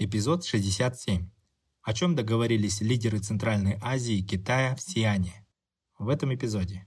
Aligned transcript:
Эпизод 0.00 0.44
67. 0.44 1.28
О 1.82 1.92
чем 1.92 2.14
договорились 2.14 2.80
лидеры 2.80 3.18
Центральной 3.18 3.80
Азии 3.82 4.18
и 4.18 4.22
Китая 4.22 4.76
в 4.76 4.80
Сиане. 4.80 5.44
В 5.98 6.08
этом 6.08 6.32
эпизоде. 6.32 6.86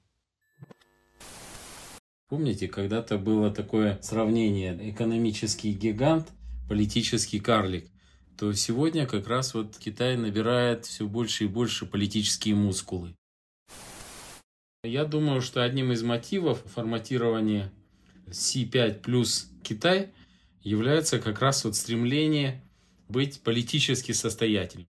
Помните, 2.29 2.69
когда-то 2.69 3.17
было 3.17 3.51
такое 3.51 3.99
сравнение 4.01 4.89
экономический 4.91 5.73
гигант, 5.73 6.29
политический 6.69 7.41
карлик, 7.41 7.91
то 8.37 8.53
сегодня 8.53 9.05
как 9.05 9.27
раз 9.27 9.55
вот 9.55 9.77
Китай 9.77 10.15
набирает 10.15 10.85
все 10.85 11.05
больше 11.05 11.43
и 11.43 11.47
больше 11.47 11.85
политические 11.85 12.55
мускулы. 12.55 13.13
Я 14.85 15.03
думаю, 15.03 15.41
что 15.41 15.65
одним 15.65 15.91
из 15.91 16.01
мотивов 16.01 16.63
форматирования 16.63 17.73
C5 18.27 19.01
плюс 19.01 19.51
Китай 19.63 20.13
является 20.61 21.19
как 21.19 21.41
раз 21.41 21.65
вот 21.65 21.75
стремление 21.75 22.63
быть 23.11 23.41
политически 23.41 24.11
состоятельным. 24.13 24.87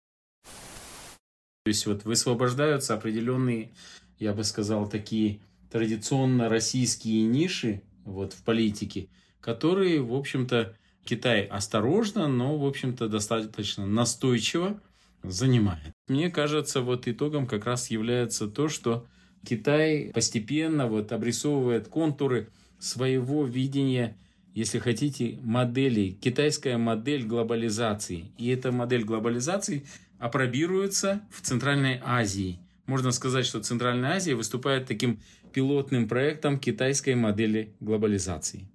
То 0.44 1.70
есть 1.70 1.86
вот 1.86 2.06
высвобождаются 2.06 2.94
определенные, 2.94 3.74
я 4.20 4.34
бы 4.34 4.44
сказал, 4.44 4.88
такие 4.88 5.42
традиционно 5.72 6.48
российские 6.48 7.24
ниши 7.24 7.82
вот 8.06 8.34
в 8.34 8.44
политике, 8.44 9.10
которые, 9.42 10.02
в 10.02 10.14
общем-то, 10.14 10.78
Китай 11.04 11.44
осторожно, 11.46 12.28
но, 12.28 12.58
в 12.58 12.66
общем-то, 12.66 13.08
достаточно 13.08 13.86
настойчиво 13.86 14.80
занимает. 15.24 15.92
Мне 16.08 16.30
кажется, 16.30 16.82
вот 16.82 17.08
итогом 17.08 17.48
как 17.48 17.66
раз 17.66 17.90
является 17.90 18.48
то, 18.48 18.70
что 18.70 19.08
Китай 19.46 20.12
постепенно 20.14 20.88
вот 20.88 21.12
обрисовывает 21.12 21.88
контуры 21.88 22.50
своего 22.80 23.46
видения, 23.46 24.18
если 24.56 24.80
хотите, 24.80 25.38
модели, 25.44 26.18
китайская 26.22 26.78
модель 26.78 27.26
глобализации. 27.26 28.32
И 28.38 28.48
эта 28.48 28.72
модель 28.72 29.04
глобализации 29.04 29.86
апробируется 30.18 31.22
в 31.30 31.42
Центральной 31.42 32.00
Азии. 32.02 32.60
Можно 32.86 33.12
сказать, 33.12 33.46
что 33.46 33.62
Центральная 33.62 34.14
Азия 34.14 34.34
выступает 34.34 34.88
таким 34.88 35.20
пилотным 35.54 36.08
проектом 36.08 36.58
китайской 36.58 37.16
модели 37.16 37.74
глобализации. 37.82 38.70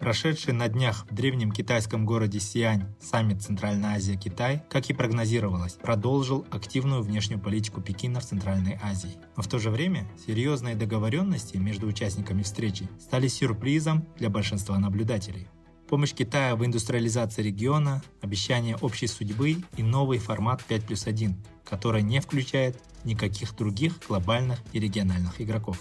Прошедший 0.00 0.54
на 0.54 0.66
днях 0.68 1.04
в 1.10 1.14
древнем 1.14 1.52
китайском 1.52 2.06
городе 2.06 2.40
Сиань 2.40 2.86
саммит 3.02 3.42
Центральная 3.42 3.96
Азия-Китай, 3.96 4.62
как 4.70 4.88
и 4.88 4.94
прогнозировалось, 4.94 5.74
продолжил 5.74 6.46
активную 6.50 7.02
внешнюю 7.02 7.38
политику 7.38 7.82
Пекина 7.82 8.20
в 8.20 8.24
Центральной 8.24 8.78
Азии. 8.82 9.18
Но 9.36 9.42
в 9.42 9.46
то 9.46 9.58
же 9.58 9.68
время 9.68 10.08
серьезные 10.26 10.74
договоренности 10.74 11.58
между 11.58 11.86
участниками 11.86 12.42
встречи 12.42 12.88
стали 12.98 13.28
сюрпризом 13.28 14.06
для 14.16 14.30
большинства 14.30 14.78
наблюдателей. 14.78 15.48
Помощь 15.86 16.14
Китая 16.14 16.56
в 16.56 16.64
индустриализации 16.64 17.42
региона, 17.42 18.02
обещание 18.22 18.76
общей 18.76 19.06
судьбы 19.06 19.56
и 19.76 19.82
новый 19.82 20.18
формат 20.18 20.64
5 20.64 20.84
плюс 20.86 21.06
1, 21.06 21.36
который 21.62 22.00
не 22.00 22.20
включает 22.20 22.80
никаких 23.04 23.54
других 23.54 23.92
глобальных 24.08 24.60
и 24.72 24.80
региональных 24.80 25.42
игроков. 25.42 25.78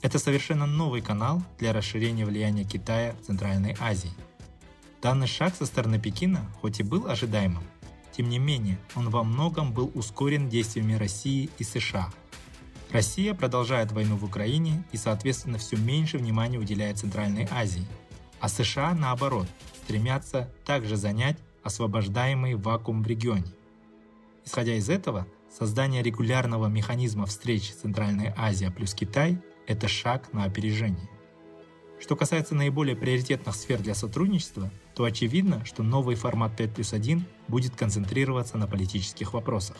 Это 0.00 0.20
совершенно 0.20 0.66
новый 0.66 1.00
канал 1.00 1.42
для 1.58 1.72
расширения 1.72 2.24
влияния 2.24 2.64
Китая 2.64 3.16
в 3.20 3.26
Центральной 3.26 3.76
Азии. 3.80 4.12
Данный 5.02 5.26
шаг 5.26 5.54
со 5.56 5.66
стороны 5.66 5.98
Пекина, 5.98 6.48
хоть 6.60 6.78
и 6.78 6.84
был 6.84 7.08
ожидаемым, 7.08 7.64
тем 8.12 8.28
не 8.28 8.38
менее 8.38 8.78
он 8.94 9.10
во 9.10 9.24
многом 9.24 9.72
был 9.72 9.90
ускорен 9.94 10.48
действиями 10.48 10.94
России 10.94 11.50
и 11.58 11.64
США. 11.64 12.10
Россия 12.90 13.34
продолжает 13.34 13.90
войну 13.92 14.16
в 14.16 14.24
Украине 14.24 14.84
и, 14.92 14.96
соответственно, 14.96 15.58
все 15.58 15.76
меньше 15.76 16.16
внимания 16.16 16.58
уделяет 16.58 16.98
Центральной 16.98 17.48
Азии, 17.50 17.86
а 18.40 18.48
США, 18.48 18.94
наоборот, 18.94 19.48
стремятся 19.82 20.48
также 20.64 20.96
занять 20.96 21.36
освобождаемый 21.64 22.54
вакуум 22.54 23.02
в 23.02 23.06
регионе. 23.06 23.52
Исходя 24.44 24.74
из 24.74 24.88
этого, 24.88 25.26
создание 25.50 26.02
регулярного 26.02 26.68
механизма 26.68 27.26
встреч 27.26 27.72
Центральной 27.72 28.32
Азия 28.36 28.70
плюс 28.70 28.94
Китай– 28.94 29.42
это 29.68 29.86
шаг 29.86 30.32
на 30.32 30.44
опережение. 30.44 31.08
Что 32.00 32.16
касается 32.16 32.54
наиболее 32.54 32.96
приоритетных 32.96 33.54
сфер 33.54 33.80
для 33.80 33.94
сотрудничества, 33.94 34.70
то 34.94 35.04
очевидно, 35.04 35.64
что 35.64 35.82
новый 35.82 36.16
формат 36.16 36.56
5 36.56 36.74
плюс 36.74 36.92
1 36.92 37.24
будет 37.48 37.76
концентрироваться 37.76 38.56
на 38.56 38.66
политических 38.66 39.34
вопросах. 39.34 39.76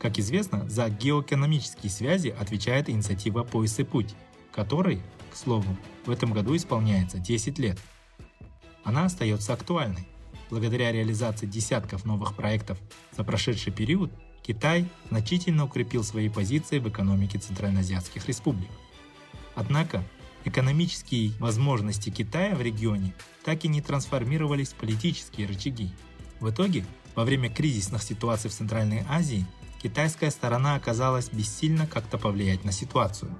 Как 0.00 0.18
известно, 0.18 0.68
за 0.68 0.88
геоэкономические 0.88 1.90
связи 1.90 2.28
отвечает 2.28 2.88
инициатива 2.88 3.44
«Пояс 3.44 3.78
и 3.78 3.84
путь», 3.84 4.14
которой, 4.50 5.02
к 5.30 5.36
слову, 5.36 5.76
в 6.06 6.10
этом 6.10 6.32
году 6.32 6.56
исполняется 6.56 7.18
10 7.18 7.58
лет. 7.58 7.78
Она 8.82 9.04
остается 9.04 9.52
актуальной. 9.52 10.08
Благодаря 10.50 10.90
реализации 10.90 11.46
десятков 11.46 12.04
новых 12.04 12.34
проектов 12.34 12.78
за 13.16 13.24
прошедший 13.24 13.72
период, 13.72 14.10
Китай 14.42 14.86
значительно 15.08 15.64
укрепил 15.64 16.02
свои 16.02 16.28
позиции 16.28 16.78
в 16.78 16.88
экономике 16.88 17.38
центральноазиатских 17.38 18.26
республик. 18.26 18.70
Однако 19.54 20.02
экономические 20.44 21.32
возможности 21.38 22.10
Китая 22.10 22.54
в 22.54 22.62
регионе 22.62 23.14
так 23.44 23.64
и 23.64 23.68
не 23.68 23.80
трансформировались 23.80 24.70
в 24.70 24.76
политические 24.76 25.46
рычаги. 25.46 25.90
В 26.40 26.50
итоге, 26.50 26.84
во 27.14 27.24
время 27.24 27.50
кризисных 27.50 28.02
ситуаций 28.02 28.50
в 28.50 28.54
Центральной 28.54 29.04
Азии, 29.08 29.46
китайская 29.82 30.30
сторона 30.30 30.74
оказалась 30.74 31.28
бессильна 31.30 31.86
как-то 31.86 32.18
повлиять 32.18 32.64
на 32.64 32.72
ситуацию. 32.72 33.36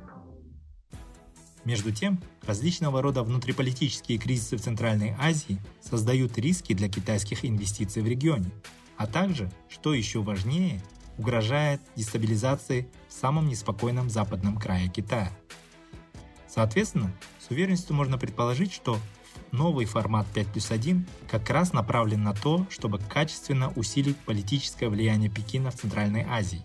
Между 1.64 1.92
тем, 1.92 2.20
различного 2.44 3.02
рода 3.02 3.22
внутриполитические 3.22 4.18
кризисы 4.18 4.56
в 4.56 4.60
Центральной 4.60 5.14
Азии 5.18 5.60
создают 5.80 6.36
риски 6.36 6.72
для 6.72 6.88
китайских 6.88 7.44
инвестиций 7.44 8.02
в 8.02 8.08
регионе, 8.08 8.50
а 8.96 9.06
также, 9.06 9.50
что 9.68 9.94
еще 9.94 10.22
важнее, 10.22 10.82
угрожает 11.18 11.80
дестабилизации 11.94 12.88
в 13.08 13.12
самом 13.12 13.48
неспокойном 13.48 14.10
западном 14.10 14.58
крае 14.58 14.88
Китая. 14.88 15.30
Соответственно, 16.54 17.10
с 17.40 17.50
уверенностью 17.50 17.96
можно 17.96 18.18
предположить, 18.18 18.74
что 18.74 18.98
новый 19.52 19.86
формат 19.86 20.26
5 20.34 20.48
плюс 20.48 20.70
1 20.70 21.06
как 21.26 21.48
раз 21.48 21.72
направлен 21.72 22.22
на 22.22 22.34
то, 22.34 22.66
чтобы 22.68 22.98
качественно 22.98 23.72
усилить 23.74 24.18
политическое 24.18 24.90
влияние 24.90 25.30
Пекина 25.30 25.70
в 25.70 25.76
Центральной 25.76 26.26
Азии. 26.28 26.62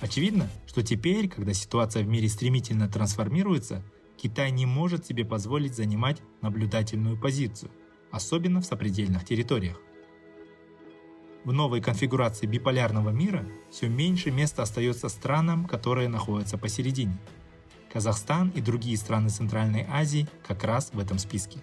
Очевидно, 0.00 0.48
что 0.66 0.82
теперь, 0.82 1.28
когда 1.28 1.52
ситуация 1.52 2.02
в 2.02 2.08
мире 2.08 2.30
стремительно 2.30 2.88
трансформируется, 2.88 3.82
Китай 4.16 4.50
не 4.50 4.64
может 4.64 5.04
себе 5.04 5.26
позволить 5.26 5.76
занимать 5.76 6.22
наблюдательную 6.40 7.20
позицию, 7.20 7.70
особенно 8.10 8.62
в 8.62 8.64
сопредельных 8.64 9.26
территориях. 9.26 9.78
В 11.44 11.52
новой 11.52 11.82
конфигурации 11.82 12.46
биполярного 12.46 13.10
мира 13.10 13.44
все 13.70 13.88
меньше 13.88 14.30
места 14.30 14.62
остается 14.62 15.10
странам, 15.10 15.66
которые 15.66 16.08
находятся 16.08 16.56
посередине. 16.56 17.18
Казахстан 17.92 18.50
и 18.54 18.60
другие 18.60 18.96
страны 18.96 19.28
Центральной 19.28 19.86
Азии 19.88 20.26
как 20.46 20.64
раз 20.64 20.90
в 20.92 20.98
этом 20.98 21.18
списке. 21.18 21.58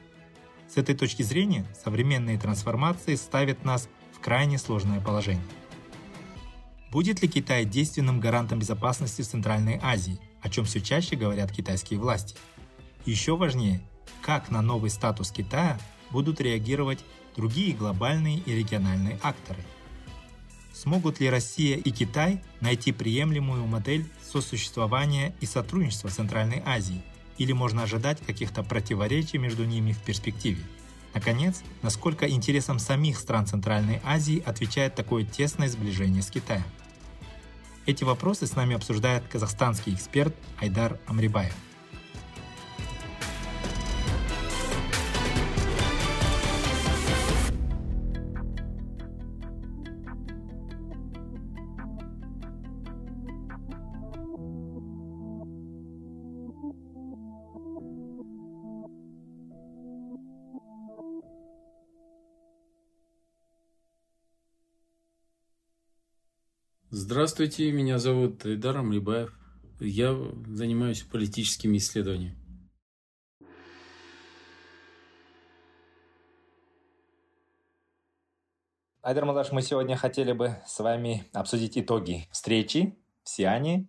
С 0.67 0.77
этой 0.77 0.95
точки 0.95 1.23
зрения 1.23 1.65
современные 1.83 2.37
трансформации 2.37 3.15
ставят 3.15 3.65
нас 3.65 3.89
в 4.13 4.19
крайне 4.19 4.59
сложное 4.59 5.01
положение. 5.01 5.43
Будет 6.91 7.21
ли 7.21 7.27
Китай 7.27 7.65
действенным 7.65 8.19
гарантом 8.19 8.59
безопасности 8.59 9.23
в 9.23 9.27
Центральной 9.27 9.79
Азии, 9.81 10.19
о 10.41 10.49
чем 10.49 10.65
все 10.65 10.81
чаще 10.81 11.15
говорят 11.15 11.51
китайские 11.51 11.99
власти? 11.99 12.35
Еще 13.05 13.35
важнее, 13.35 13.81
как 14.21 14.51
на 14.51 14.61
новый 14.61 14.91
статус 14.91 15.31
Китая 15.31 15.79
будут 16.11 16.41
реагировать 16.41 17.03
другие 17.35 17.75
глобальные 17.75 18.39
и 18.39 18.53
региональные 18.53 19.19
акторы. 19.23 19.63
Смогут 20.73 21.19
ли 21.19 21.29
Россия 21.29 21.77
и 21.77 21.91
Китай 21.91 22.43
найти 22.61 22.91
приемлемую 22.91 23.65
модель 23.65 24.05
сосуществования 24.29 25.33
и 25.41 25.45
сотрудничества 25.45 26.09
Центральной 26.09 26.61
Азии, 26.65 27.01
или 27.37 27.51
можно 27.51 27.83
ожидать 27.83 28.19
каких-то 28.25 28.63
противоречий 28.63 29.37
между 29.37 29.65
ними 29.65 29.93
в 29.93 29.99
перспективе? 29.99 30.63
Наконец, 31.13 31.63
насколько 31.81 32.29
интересам 32.29 32.77
самих 32.79 33.17
стран 33.17 33.47
Центральной 33.47 33.99
Азии 34.03 34.43
отвечает 34.45 34.95
такое 34.95 35.25
тесное 35.25 35.67
сближение 35.67 36.21
с 36.21 36.29
Китаем? 36.29 36.63
Эти 37.85 38.03
вопросы 38.03 38.45
с 38.45 38.55
нами 38.55 38.75
обсуждает 38.75 39.23
казахстанский 39.27 39.93
эксперт 39.93 40.35
Айдар 40.59 40.99
Амрибаев. 41.07 41.55
Здравствуйте, 66.91 67.71
меня 67.71 67.99
зовут 67.99 68.47
Идар 68.47 68.77
Амлибаев. 68.77 69.31
Я 69.79 70.17
занимаюсь 70.47 71.03
политическими 71.03 71.77
исследованиями. 71.77 72.35
Айдар 79.03 79.25
Мазаш, 79.25 79.51
мы 79.51 79.61
сегодня 79.61 79.95
хотели 79.97 80.31
бы 80.31 80.55
с 80.65 80.79
вами 80.79 81.25
обсудить 81.31 81.77
итоги 81.77 82.27
встречи 82.31 82.97
в 83.23 83.29
Сиане. 83.29 83.87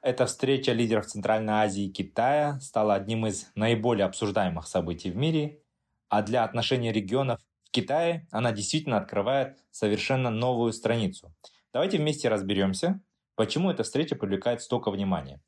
Эта 0.00 0.26
встреча 0.26 0.70
лидеров 0.70 1.06
Центральной 1.06 1.54
Азии 1.54 1.86
и 1.86 1.92
Китая 1.92 2.60
стала 2.60 2.94
одним 2.94 3.26
из 3.26 3.50
наиболее 3.56 4.04
обсуждаемых 4.04 4.68
событий 4.68 5.10
в 5.10 5.16
мире, 5.16 5.64
а 6.08 6.22
для 6.22 6.44
отношений 6.44 6.92
регионов 6.92 7.40
в 7.64 7.72
Китае 7.72 8.28
она 8.30 8.52
действительно 8.52 8.98
открывает 8.98 9.58
совершенно 9.72 10.30
новую 10.30 10.72
страницу. 10.72 11.34
Давайте 11.76 11.98
вместе 11.98 12.30
разберемся, 12.30 13.02
почему 13.34 13.70
эта 13.70 13.82
встреча 13.82 14.16
привлекает 14.16 14.62
столько 14.62 14.90
внимания. 14.90 15.42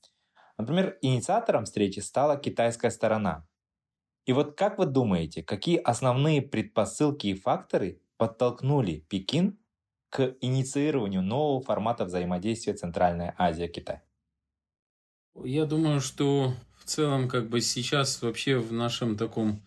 Например, 0.58 0.98
инициатором 1.00 1.64
встречи 1.64 2.00
стала 2.00 2.36
китайская 2.36 2.90
сторона. 2.90 3.48
И 4.26 4.34
вот 4.34 4.54
как 4.54 4.76
вы 4.76 4.84
думаете, 4.84 5.42
какие 5.42 5.78
основные 5.78 6.42
предпосылки 6.42 7.28
и 7.28 7.34
факторы 7.34 8.02
подтолкнули 8.19 9.06
Пекин 9.08 9.58
к 10.10 10.36
инициированию 10.42 11.22
нового 11.22 11.62
формата 11.62 12.04
взаимодействия 12.04 12.74
Центральная 12.74 13.34
Азия-Китай? 13.38 14.02
Я 15.42 15.64
думаю, 15.64 16.02
что 16.02 16.52
в 16.76 16.84
целом 16.84 17.26
как 17.31 17.48
бы 17.48 17.62
сейчас 17.62 18.20
вообще 18.20 18.58
в 18.58 18.70
нашем 18.70 19.16
таком 19.16 19.62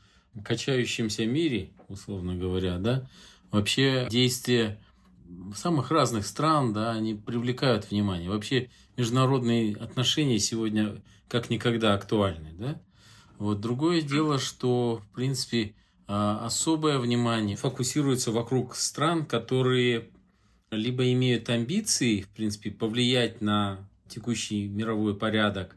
качающемся 0.45 1.25
мире, 1.25 1.71
условно 1.87 2.35
говоря, 2.35 2.77
да, 2.77 3.09
вообще 3.49 4.07
действия 4.11 4.77
самых 5.55 5.91
разных 5.91 6.25
стран, 6.25 6.73
да, 6.73 6.91
они 6.91 7.13
привлекают 7.13 7.89
внимание. 7.89 8.29
Вообще 8.29 8.69
международные 8.97 9.75
отношения 9.75 10.39
сегодня 10.39 11.01
как 11.27 11.49
никогда 11.49 11.93
актуальны, 11.93 12.49
да. 12.57 12.81
Вот 13.37 13.59
другое 13.59 14.01
дело, 14.01 14.37
что, 14.37 15.01
в 15.03 15.15
принципе, 15.15 15.75
а, 16.07 16.45
особое 16.45 16.99
внимание 16.99 17.55
фокусируется 17.55 18.31
вокруг 18.31 18.75
стран, 18.75 19.25
которые 19.25 20.09
либо 20.69 21.11
имеют 21.11 21.49
амбиции, 21.49 22.21
в 22.21 22.29
принципе, 22.29 22.71
повлиять 22.71 23.41
на 23.41 23.89
текущий 24.07 24.67
мировой 24.67 25.17
порядок, 25.17 25.75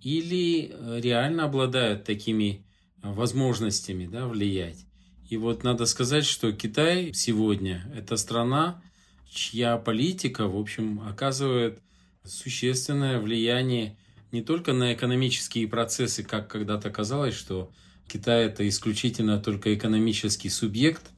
или 0.00 0.74
реально 1.00 1.44
обладают 1.44 2.04
такими 2.04 2.64
возможностями 3.02 4.06
да, 4.06 4.26
влиять. 4.26 4.85
И 5.28 5.36
вот 5.36 5.64
надо 5.64 5.86
сказать, 5.86 6.24
что 6.24 6.52
Китай 6.52 7.12
сегодня– 7.12 7.84
это 7.96 8.16
страна, 8.16 8.80
чья 9.28 9.76
политика, 9.76 10.46
в 10.46 10.56
общем, 10.56 11.00
оказывает 11.00 11.80
существенное 12.24 13.20
влияние 13.20 13.96
не 14.30 14.42
только 14.42 14.72
на 14.72 14.94
экономические 14.94 15.66
процессы, 15.66 16.22
как 16.22 16.48
когда-то 16.48 16.90
казалось, 16.90 17.34
что 17.34 17.72
Китай 18.06 18.46
это 18.46 18.68
исключительно 18.68 19.40
только 19.40 19.74
экономический 19.74 20.48
субъект. 20.48 21.10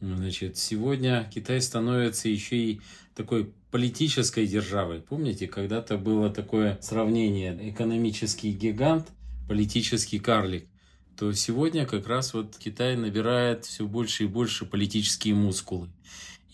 Значит, 0.00 0.56
сегодня 0.56 1.30
Китай 1.32 1.60
становится 1.60 2.30
еще 2.30 2.56
и 2.56 2.80
такой 3.14 3.52
политической 3.70 4.46
державой. 4.46 5.00
Помните, 5.00 5.46
когда-то 5.46 5.98
было 5.98 6.30
такое 6.30 6.78
сравнение 6.80 7.70
экономический 7.70 8.52
гигант, 8.52 9.08
политический 9.48 10.18
карлик 10.18 10.69
то 11.20 11.30
сегодня 11.34 11.84
как 11.84 12.08
раз 12.08 12.32
вот 12.32 12.56
Китай 12.58 12.96
набирает 12.96 13.66
все 13.66 13.86
больше 13.86 14.24
и 14.24 14.26
больше 14.26 14.64
политические 14.64 15.34
мускулы. 15.34 15.90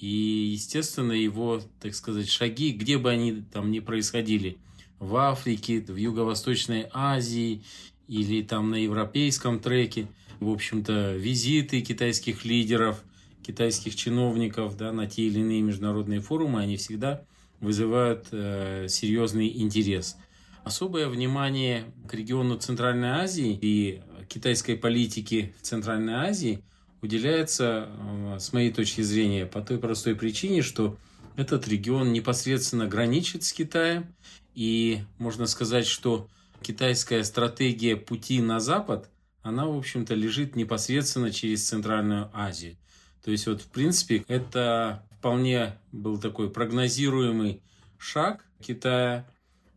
И, 0.00 0.08
естественно, 0.54 1.12
его, 1.12 1.62
так 1.78 1.94
сказать, 1.94 2.28
шаги, 2.28 2.72
где 2.72 2.98
бы 2.98 3.12
они 3.12 3.44
там 3.52 3.70
ни 3.70 3.78
происходили, 3.78 4.58
в 4.98 5.14
Африке, 5.14 5.84
в 5.86 5.94
Юго-Восточной 5.94 6.88
Азии 6.92 7.62
или 8.08 8.42
там 8.42 8.70
на 8.70 8.74
европейском 8.74 9.60
треке, 9.60 10.08
в 10.40 10.50
общем-то, 10.50 11.14
визиты 11.14 11.80
китайских 11.80 12.44
лидеров, 12.44 13.04
китайских 13.46 13.94
чиновников 13.94 14.76
да, 14.76 14.90
на 14.90 15.06
те 15.06 15.28
или 15.28 15.38
иные 15.38 15.62
международные 15.62 16.20
форумы, 16.20 16.60
они 16.60 16.76
всегда 16.76 17.22
вызывают 17.60 18.26
э, 18.32 18.88
серьезный 18.88 19.46
интерес. 19.46 20.16
Особое 20.64 21.08
внимание 21.08 21.84
к 22.08 22.14
региону 22.14 22.56
Центральной 22.56 23.10
Азии 23.10 23.56
и 23.62 24.02
китайской 24.28 24.76
политики 24.76 25.54
в 25.60 25.62
Центральной 25.62 26.14
Азии 26.14 26.62
уделяется, 27.02 27.88
э, 27.88 28.38
с 28.38 28.52
моей 28.52 28.72
точки 28.72 29.00
зрения, 29.02 29.46
по 29.46 29.60
той 29.60 29.78
простой 29.78 30.14
причине, 30.14 30.62
что 30.62 30.96
этот 31.36 31.68
регион 31.68 32.12
непосредственно 32.12 32.86
граничит 32.86 33.44
с 33.44 33.52
Китаем, 33.52 34.14
и 34.54 35.02
можно 35.18 35.46
сказать, 35.46 35.86
что 35.86 36.28
китайская 36.62 37.22
стратегия 37.24 37.96
пути 37.96 38.40
на 38.40 38.58
Запад, 38.58 39.10
она, 39.42 39.66
в 39.66 39.76
общем-то, 39.76 40.14
лежит 40.14 40.56
непосредственно 40.56 41.30
через 41.30 41.68
Центральную 41.68 42.30
Азию. 42.32 42.76
То 43.22 43.30
есть, 43.30 43.46
вот, 43.46 43.60
в 43.60 43.66
принципе, 43.66 44.24
это 44.28 45.06
вполне 45.18 45.78
был 45.92 46.18
такой 46.18 46.50
прогнозируемый 46.50 47.62
шаг 47.98 48.44
Китая. 48.60 49.28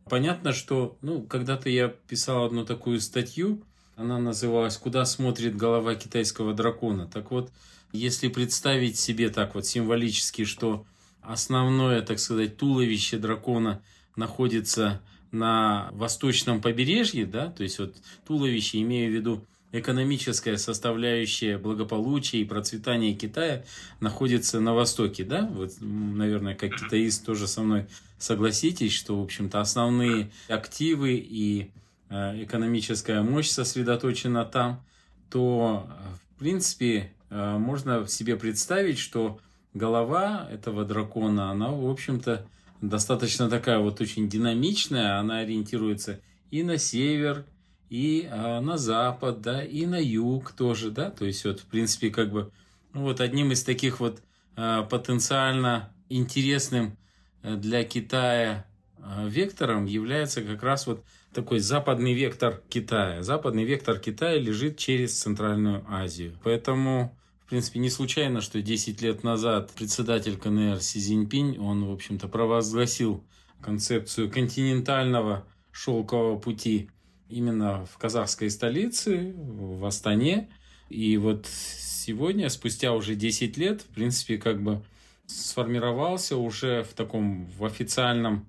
Понятно, 0.08 0.52
что, 0.52 0.96
ну, 1.02 1.22
когда-то 1.22 1.68
я 1.68 1.88
писал 1.88 2.44
одну 2.44 2.64
такую 2.64 3.00
статью, 3.00 3.62
она 4.00 4.18
называлась 4.18 4.78
«Куда 4.78 5.04
смотрит 5.04 5.56
голова 5.56 5.94
китайского 5.94 6.54
дракона?». 6.54 7.06
Так 7.06 7.30
вот, 7.30 7.50
если 7.92 8.28
представить 8.28 8.98
себе 8.98 9.28
так 9.28 9.54
вот 9.54 9.66
символически, 9.66 10.44
что 10.44 10.86
основное, 11.20 12.00
так 12.00 12.18
сказать, 12.18 12.56
туловище 12.56 13.18
дракона 13.18 13.82
находится 14.16 15.02
на 15.32 15.90
восточном 15.92 16.62
побережье, 16.62 17.26
да, 17.26 17.48
то 17.50 17.62
есть 17.62 17.78
вот 17.78 17.94
туловище, 18.26 18.80
имею 18.80 19.12
в 19.12 19.14
виду 19.14 19.44
экономическая 19.70 20.56
составляющая 20.56 21.58
благополучия 21.58 22.38
и 22.38 22.44
процветания 22.44 23.14
Китая 23.14 23.64
находится 24.00 24.60
на 24.60 24.74
востоке, 24.74 25.24
да, 25.24 25.46
вот, 25.52 25.72
наверное, 25.80 26.54
как 26.54 26.74
китаист 26.74 27.24
тоже 27.24 27.46
со 27.46 27.62
мной 27.62 27.86
согласитесь, 28.18 28.92
что, 28.92 29.20
в 29.20 29.22
общем-то, 29.22 29.60
основные 29.60 30.30
активы 30.48 31.14
и 31.14 31.70
экономическая 32.10 33.22
мощь 33.22 33.48
сосредоточена 33.48 34.44
там, 34.44 34.84
то, 35.30 35.88
э, 35.88 36.14
в 36.34 36.38
принципе, 36.38 37.12
э, 37.30 37.56
можно 37.58 38.06
себе 38.08 38.36
представить, 38.36 38.98
что 38.98 39.40
голова 39.74 40.48
этого 40.50 40.84
дракона, 40.84 41.50
она, 41.50 41.70
в 41.70 41.88
общем-то, 41.88 42.46
достаточно 42.80 43.48
такая 43.48 43.78
вот 43.78 44.00
очень 44.00 44.28
динамичная, 44.28 45.18
она 45.18 45.38
ориентируется 45.38 46.20
и 46.50 46.62
на 46.64 46.78
север, 46.78 47.44
и 47.88 48.28
на 48.30 48.78
запад, 48.78 49.40
да, 49.40 49.62
и 49.64 49.84
на 49.84 50.00
юг 50.00 50.52
тоже, 50.52 50.90
да, 50.90 51.10
то 51.10 51.24
есть 51.24 51.44
вот, 51.44 51.60
в 51.60 51.66
принципе, 51.66 52.10
как 52.10 52.30
бы, 52.32 52.52
ну, 52.92 53.02
вот 53.02 53.20
одним 53.20 53.52
из 53.52 53.62
таких 53.64 54.00
вот 54.00 54.22
потенциально 54.56 55.92
интересным 56.08 56.96
для 57.42 57.84
Китая 57.84 58.64
вектором 59.26 59.86
является 59.86 60.42
как 60.42 60.62
раз 60.62 60.86
вот 60.86 61.04
такой 61.32 61.60
западный 61.60 62.14
вектор 62.14 62.62
Китая. 62.68 63.22
Западный 63.22 63.64
вектор 63.64 63.98
Китая 63.98 64.38
лежит 64.38 64.76
через 64.76 65.18
Центральную 65.18 65.84
Азию. 65.88 66.36
Поэтому, 66.42 67.16
в 67.44 67.48
принципе, 67.48 67.78
не 67.78 67.90
случайно, 67.90 68.40
что 68.40 68.60
10 68.60 69.00
лет 69.02 69.22
назад 69.22 69.70
председатель 69.76 70.36
КНР 70.36 70.80
Си 70.80 71.00
Цзиньпинь, 71.00 71.58
он, 71.58 71.84
в 71.84 71.92
общем-то, 71.92 72.28
провозгласил 72.28 73.24
концепцию 73.60 74.30
континентального 74.30 75.46
шелкового 75.70 76.38
пути 76.38 76.90
именно 77.28 77.86
в 77.86 77.98
казахской 77.98 78.50
столице, 78.50 79.34
в 79.36 79.84
Астане. 79.84 80.50
И 80.88 81.16
вот 81.16 81.46
сегодня, 81.46 82.48
спустя 82.48 82.92
уже 82.92 83.14
10 83.14 83.56
лет, 83.56 83.82
в 83.82 83.94
принципе, 83.94 84.38
как 84.38 84.60
бы 84.62 84.82
сформировался 85.26 86.36
уже 86.36 86.82
в 86.82 86.94
таком 86.94 87.46
в 87.46 87.64
официальном 87.64 88.46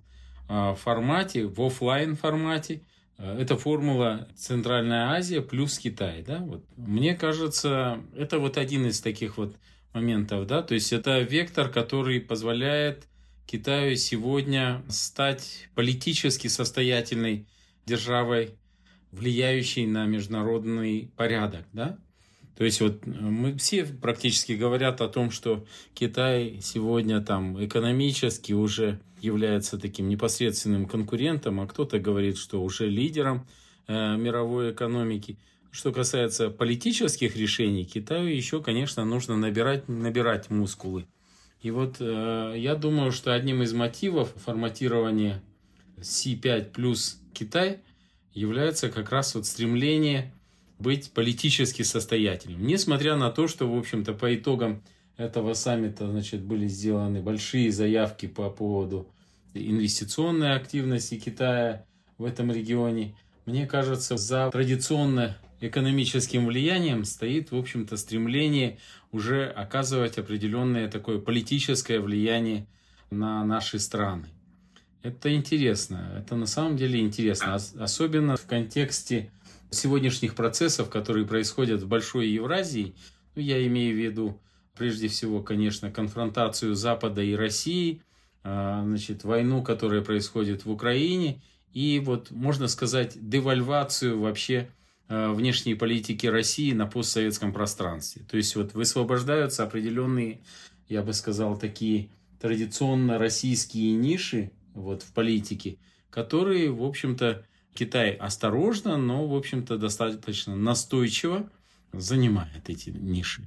формате, 0.47 1.45
в 1.45 1.61
офлайн 1.61 2.15
формате. 2.15 2.81
А, 3.17 3.39
это 3.39 3.57
формула 3.57 4.27
Центральная 4.35 5.11
Азия 5.11 5.41
плюс 5.41 5.77
Китай. 5.77 6.23
Да? 6.23 6.39
Вот. 6.39 6.65
Мне 6.75 7.15
кажется, 7.15 7.99
это 8.15 8.39
вот 8.39 8.57
один 8.57 8.85
из 8.87 8.99
таких 9.01 9.37
вот 9.37 9.55
моментов. 9.93 10.47
Да? 10.47 10.61
То 10.63 10.73
есть 10.73 10.91
это 10.93 11.19
вектор, 11.19 11.69
который 11.69 12.19
позволяет 12.19 13.07
Китаю 13.45 13.95
сегодня 13.95 14.81
стать 14.87 15.69
политически 15.75 16.47
состоятельной 16.47 17.47
державой, 17.85 18.55
влияющей 19.11 19.85
на 19.85 20.05
международный 20.05 21.11
порядок. 21.17 21.65
Да? 21.73 21.97
То 22.61 22.65
есть 22.65 22.79
вот 22.79 23.07
мы 23.07 23.57
все 23.57 23.83
практически 23.83 24.51
говорят 24.51 25.01
о 25.01 25.07
том, 25.07 25.31
что 25.31 25.65
Китай 25.95 26.59
сегодня 26.61 27.19
там 27.19 27.65
экономически 27.65 28.53
уже 28.53 28.99
является 29.19 29.79
таким 29.79 30.07
непосредственным 30.07 30.85
конкурентом, 30.85 31.59
а 31.59 31.65
кто-то 31.65 31.97
говорит, 31.97 32.37
что 32.37 32.61
уже 32.61 32.87
лидером 32.87 33.47
э, 33.87 34.15
мировой 34.15 34.73
экономики. 34.73 35.39
Что 35.71 35.91
касается 35.91 36.51
политических 36.51 37.35
решений, 37.35 37.83
Китаю 37.83 38.27
еще, 38.27 38.61
конечно, 38.61 39.05
нужно 39.05 39.35
набирать, 39.37 39.89
набирать 39.89 40.51
мускулы. 40.51 41.07
И 41.63 41.71
вот 41.71 41.95
э, 41.99 42.53
я 42.57 42.75
думаю, 42.75 43.11
что 43.11 43.33
одним 43.33 43.63
из 43.63 43.73
мотивов 43.73 44.35
форматирования 44.35 45.41
C5 45.97 46.73
плюс 46.73 47.19
Китай 47.33 47.79
является 48.35 48.91
как 48.91 49.09
раз 49.09 49.33
вот 49.33 49.47
стремление 49.47 50.31
быть 50.81 51.11
политически 51.11 51.83
состоятельным. 51.83 52.65
Несмотря 52.65 53.15
на 53.15 53.29
то, 53.29 53.47
что, 53.47 53.71
в 53.71 53.77
общем-то, 53.77 54.13
по 54.13 54.35
итогам 54.35 54.83
этого 55.17 55.53
саммита, 55.53 56.09
значит, 56.09 56.41
были 56.41 56.67
сделаны 56.67 57.21
большие 57.21 57.71
заявки 57.71 58.27
по 58.27 58.49
поводу 58.49 59.07
инвестиционной 59.53 60.55
активности 60.55 61.19
Китая 61.19 61.85
в 62.17 62.25
этом 62.25 62.51
регионе. 62.51 63.15
Мне 63.45 63.67
кажется, 63.67 64.17
за 64.17 64.49
традиционно 64.51 65.37
экономическим 65.59 66.47
влиянием 66.47 67.05
стоит, 67.05 67.51
в 67.51 67.55
общем-то, 67.55 67.97
стремление 67.97 68.77
уже 69.11 69.45
оказывать 69.45 70.17
определенное 70.17 70.89
такое 70.89 71.19
политическое 71.19 71.99
влияние 71.99 72.65
на 73.09 73.43
наши 73.45 73.79
страны. 73.79 74.27
Это 75.03 75.33
интересно, 75.33 76.15
это 76.17 76.35
на 76.35 76.45
самом 76.45 76.77
деле 76.77 76.99
интересно, 76.99 77.55
особенно 77.55 78.37
в 78.37 78.45
контексте 78.45 79.31
сегодняшних 79.71 80.35
процессов, 80.35 80.89
которые 80.89 81.25
происходят 81.25 81.81
в 81.81 81.87
Большой 81.87 82.27
Евразии. 82.27 82.93
Ну, 83.35 83.41
я 83.41 83.65
имею 83.67 83.95
в 83.95 83.99
виду, 83.99 84.39
прежде 84.77 85.07
всего, 85.07 85.41
конечно, 85.41 85.89
конфронтацию 85.89 86.75
Запада 86.75 87.21
и 87.21 87.33
России, 87.33 88.03
а, 88.43 88.83
значит, 88.83 89.23
войну, 89.23 89.63
которая 89.63 90.01
происходит 90.01 90.65
в 90.65 90.71
Украине, 90.71 91.41
и 91.73 92.01
вот, 92.03 92.31
можно 92.31 92.67
сказать, 92.67 93.17
девальвацию 93.29 94.19
вообще 94.19 94.69
а, 95.07 95.31
внешней 95.31 95.75
политики 95.75 96.27
России 96.27 96.73
на 96.73 96.85
постсоветском 96.85 97.53
пространстве. 97.53 98.23
То 98.29 98.37
есть 98.37 98.55
вот 98.55 98.73
высвобождаются 98.73 99.63
определенные, 99.63 100.41
я 100.89 101.01
бы 101.01 101.13
сказал, 101.13 101.57
такие 101.57 102.09
традиционно 102.41 103.17
российские 103.17 103.93
ниши 103.93 104.51
вот, 104.73 105.03
в 105.03 105.13
политике, 105.13 105.77
которые, 106.09 106.71
в 106.71 106.83
общем-то, 106.83 107.45
Китай 107.73 108.11
осторожно, 108.11 108.97
но, 108.97 109.27
в 109.27 109.35
общем-то, 109.35 109.77
достаточно 109.77 110.55
настойчиво 110.55 111.49
занимает 111.93 112.69
эти 112.69 112.89
ниши. 112.89 113.43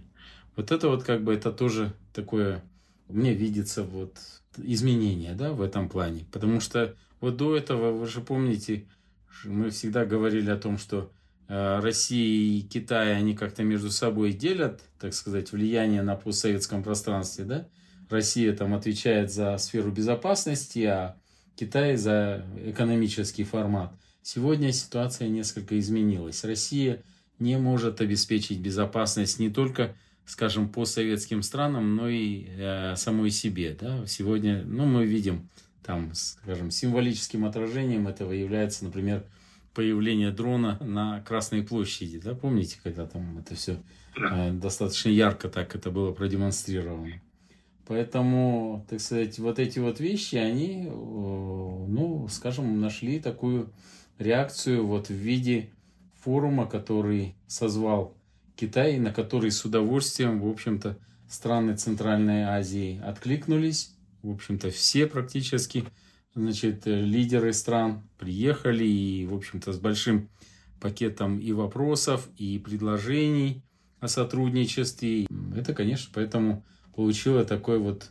Вот 0.57 0.71
это 0.71 0.88
вот 0.88 1.04
как 1.04 1.25
бы 1.25 1.35
это 1.35 1.52
тоже 1.52 1.93
такое, 2.12 2.62
мне 3.09 3.35
видится 3.35 3.83
вот 3.83 4.19
изменение, 4.57 5.35
да, 5.35 5.52
в 5.52 5.62
этом 5.62 5.88
плане. 5.88 6.26
Потому 6.31 6.61
что 6.61 6.95
вот 7.21 7.37
до 7.37 7.57
этого, 7.57 7.93
вы 7.93 8.07
же 8.07 8.21
помните, 8.21 8.87
мы 9.45 9.71
всегда 9.71 10.04
говорили 10.04 10.50
о 10.50 10.57
том, 10.57 10.78
что 10.78 11.11
э, 11.49 11.81
Россия 11.81 12.59
и 12.59 12.62
Китай, 12.62 13.16
они 13.16 13.35
как-то 13.35 13.62
между 13.62 13.90
собой 13.90 14.33
делят, 14.33 14.81
так 14.99 15.14
сказать, 15.14 15.52
влияние 15.52 16.02
на 16.02 16.16
постсоветском 16.16 16.83
пространстве, 16.83 17.45
да. 17.45 17.69
Россия 18.11 18.54
там 18.54 18.75
отвечает 18.75 19.33
за 19.33 19.57
сферу 19.59 19.90
безопасности, 19.90 20.81
а 20.85 21.16
Китай 21.57 21.97
за 21.97 22.45
экономический 22.64 23.45
формат. 23.45 23.93
Сегодня 24.26 24.73
ситуация 24.73 25.28
несколько 25.28 25.78
изменилась. 25.78 26.45
Россия 26.45 27.02
не 27.38 27.59
может 27.59 28.00
обеспечить 28.00 28.59
безопасность 28.59 29.38
не 29.38 29.50
только, 29.50 29.95
скажем, 30.25 30.71
по 30.71 30.87
советским 30.87 31.43
странам, 31.43 31.95
но 31.95 32.09
и 32.09 32.47
э, 32.57 32.97
самой 32.97 33.31
себе. 33.31 33.76
Да? 33.78 34.07
Сегодня, 34.07 34.64
ну, 34.64 34.87
мы 34.87 35.04
видим, 35.04 35.50
там, 35.85 36.14
скажем, 36.14 36.71
символическим 36.71 37.45
отражением 37.45 38.09
этого 38.09 38.33
является, 38.33 38.87
например, 38.87 39.26
появление 39.75 40.31
дрона 40.31 40.78
на 40.81 41.21
Красной 41.21 41.62
площади. 41.62 42.19
Да? 42.19 42.35
Помните, 42.35 42.78
когда 42.83 43.07
там 43.07 43.37
это 43.37 43.54
все 43.54 43.76
э, 44.16 44.52
достаточно 44.52 45.11
ярко 45.11 45.50
так 45.50 45.76
это 45.76 45.90
было 45.90 46.12
продемонстрировано. 46.12 47.21
Поэтому, 47.87 48.87
так 48.88 49.02
сказать, 49.02 49.38
вот 49.38 49.59
эти 49.59 49.81
вот 49.81 50.00
вещи, 50.00 50.37
они, 50.37 50.85
ну, 50.88 52.26
скажем, 52.31 52.81
нашли 52.81 53.21
такую 53.21 53.71
реакцию 54.18 54.87
вот 54.87 55.09
в 55.09 55.14
виде 55.14 55.71
форума, 56.21 56.66
который 56.66 57.35
созвал 57.47 58.16
Китай, 58.56 58.99
на 58.99 59.12
который 59.12 59.50
с 59.50 59.64
удовольствием, 59.64 60.40
в 60.40 60.49
общем-то, 60.49 60.99
страны 61.28 61.76
Центральной 61.76 62.44
Азии 62.44 63.00
откликнулись. 63.04 63.94
В 64.23 64.30
общем-то, 64.30 64.71
все 64.71 65.06
практически, 65.06 65.85
значит, 66.35 66.83
лидеры 66.87 67.52
стран 67.52 68.02
приехали 68.18 68.85
и, 68.85 69.26
в 69.26 69.35
общем-то, 69.35 69.73
с 69.73 69.78
большим 69.78 70.30
пакетом 70.80 71.38
и 71.38 71.52
вопросов, 71.52 72.28
и 72.37 72.59
предложений 72.59 73.62
о 74.00 74.09
сотрудничестве. 74.09 75.26
Это, 75.56 75.75
конечно, 75.75 76.11
поэтому 76.14 76.64
получило 76.94 77.44
такой 77.44 77.78
вот 77.78 78.11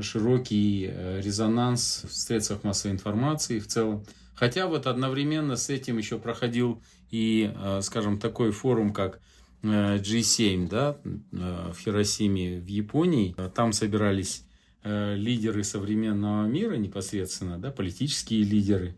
широкий 0.00 0.88
э, 0.88 1.20
резонанс 1.20 2.04
в 2.08 2.12
средствах 2.12 2.64
массовой 2.64 2.92
информации 2.92 3.58
в 3.58 3.66
целом. 3.66 4.04
Хотя 4.38 4.68
вот 4.68 4.86
одновременно 4.86 5.56
с 5.56 5.68
этим 5.68 5.98
еще 5.98 6.16
проходил 6.16 6.80
и, 7.10 7.52
э, 7.52 7.80
скажем, 7.82 8.20
такой 8.20 8.52
форум, 8.52 8.92
как 8.92 9.18
э, 9.64 9.98
G7 9.98 10.68
да, 10.68 10.96
э, 11.04 11.72
в 11.74 11.78
Хиросиме 11.80 12.60
в 12.60 12.66
Японии. 12.68 13.34
Там 13.54 13.72
собирались 13.72 14.44
лидеры 14.84 15.64
современного 15.64 16.46
мира 16.46 16.76
непосредственно, 16.76 17.58
да, 17.58 17.72
политические 17.72 18.44
лидеры. 18.44 18.96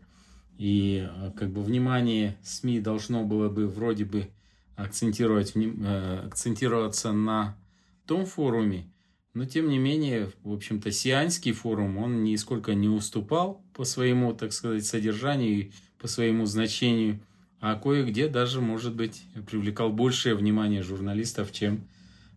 И 0.59 1.09
как 1.35 1.49
бы 1.49 1.63
внимание 1.63 2.37
СМИ 2.43 2.79
должно 2.79 3.23
было 3.25 3.49
бы 3.49 3.67
вроде 3.67 4.05
бы 4.05 4.29
акцентировать, 4.75 5.55
акцентироваться 6.23 7.11
на 7.11 7.57
том 8.05 8.27
форуме, 8.27 8.85
но, 9.33 9.45
тем 9.45 9.69
не 9.69 9.77
менее, 9.77 10.29
в 10.43 10.53
общем-то, 10.53 10.91
Сианский 10.91 11.53
форум, 11.53 11.97
он 11.97 12.23
нисколько 12.23 12.73
не 12.73 12.89
уступал 12.89 13.61
по 13.73 13.85
своему, 13.85 14.33
так 14.33 14.51
сказать, 14.51 14.85
содержанию 14.85 15.51
и 15.51 15.71
по 15.99 16.07
своему 16.07 16.45
значению, 16.45 17.19
а 17.61 17.75
кое-где 17.75 18.27
даже, 18.27 18.59
может 18.59 18.95
быть, 18.95 19.23
привлекал 19.49 19.91
большее 19.91 20.35
внимание 20.35 20.81
журналистов, 20.81 21.51
чем 21.51 21.87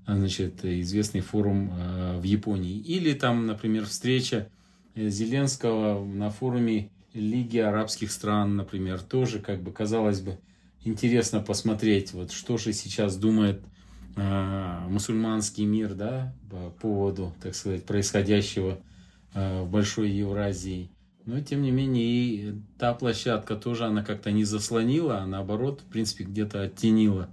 значит, 0.06 0.64
известный 0.64 1.20
форум 1.20 1.72
э, 1.72 2.18
в 2.18 2.22
Японии. 2.22 2.78
Или 2.78 3.14
там, 3.14 3.46
например, 3.46 3.86
встреча 3.86 4.48
Зеленского 4.94 6.04
на 6.04 6.30
форуме 6.30 6.90
Лиги 7.14 7.58
арабских 7.58 8.10
стран, 8.10 8.56
например, 8.56 9.00
тоже, 9.00 9.38
как 9.38 9.62
бы, 9.62 9.72
казалось 9.72 10.20
бы, 10.20 10.38
интересно 10.84 11.40
посмотреть, 11.40 12.12
вот 12.12 12.32
что 12.32 12.58
же 12.58 12.72
сейчас 12.72 13.16
думает 13.16 13.62
Э, 14.16 14.86
мусульманский 14.88 15.64
мир, 15.64 15.94
да, 15.94 16.32
по 16.48 16.70
поводу, 16.70 17.34
так 17.42 17.54
сказать, 17.54 17.84
происходящего 17.84 18.78
э, 19.34 19.62
в 19.62 19.70
Большой 19.70 20.10
Евразии. 20.10 20.90
Но, 21.26 21.40
тем 21.40 21.62
не 21.62 21.72
менее, 21.72 22.04
и 22.04 22.54
та 22.78 22.94
площадка 22.94 23.56
тоже, 23.56 23.86
она 23.86 24.04
как-то 24.04 24.30
не 24.30 24.44
заслонила, 24.44 25.18
а 25.18 25.26
наоборот, 25.26 25.80
в 25.80 25.90
принципе, 25.90 26.24
где-то 26.24 26.62
оттенила. 26.62 27.28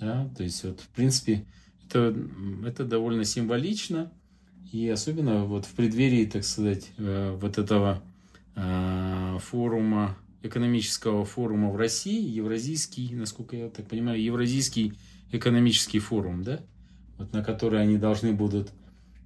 Да? 0.00 0.30
То 0.36 0.44
есть, 0.44 0.64
вот, 0.64 0.80
в 0.80 0.88
принципе, 0.88 1.44
это, 1.86 2.16
это 2.64 2.84
довольно 2.84 3.24
символично. 3.24 4.10
И 4.72 4.88
особенно 4.88 5.44
вот 5.44 5.66
в 5.66 5.74
преддверии, 5.74 6.24
так 6.24 6.44
сказать, 6.44 6.90
э, 6.96 7.36
вот 7.40 7.58
этого 7.58 8.02
форума, 9.40 10.16
экономического 10.42 11.24
форума 11.24 11.70
в 11.70 11.76
России, 11.76 12.30
евразийский, 12.30 13.12
насколько 13.12 13.56
я 13.56 13.68
так 13.68 13.88
понимаю, 13.88 14.22
евразийский 14.22 14.94
экономический 15.34 15.98
форум, 15.98 16.42
да, 16.42 16.60
вот 17.18 17.32
на 17.32 17.44
который 17.44 17.80
они 17.80 17.98
должны 17.98 18.32
будут 18.32 18.72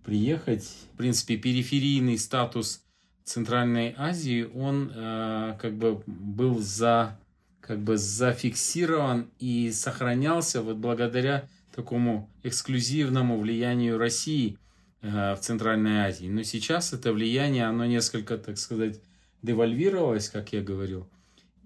приехать. 0.05 0.65
В 0.95 0.97
принципе, 0.97 1.37
периферийный 1.37 2.19
статус 2.19 2.83
Центральной 3.25 3.95
Азии, 3.97 4.49
он 4.55 4.91
э, 4.95 5.57
как 5.61 5.75
бы 5.77 6.03
был 6.07 6.59
за, 6.61 7.19
как 7.61 7.81
бы 7.81 7.99
зафиксирован 7.99 9.31
и 9.39 9.71
сохранялся 9.71 10.63
вот 10.63 10.79
благодаря 10.79 11.47
такому 11.75 12.31
эксклюзивному 12.43 13.39
влиянию 13.39 13.99
России 13.99 14.57
э, 15.03 15.35
в 15.35 15.41
Центральной 15.41 15.99
Азии. 16.01 16.27
Но 16.27 16.43
сейчас 16.43 16.95
это 16.95 17.13
влияние, 17.13 17.67
оно 17.67 17.85
несколько, 17.85 18.39
так 18.39 18.57
сказать, 18.57 19.01
девальвировалось, 19.43 20.31
как 20.31 20.53
я 20.53 20.63
говорил. 20.63 21.07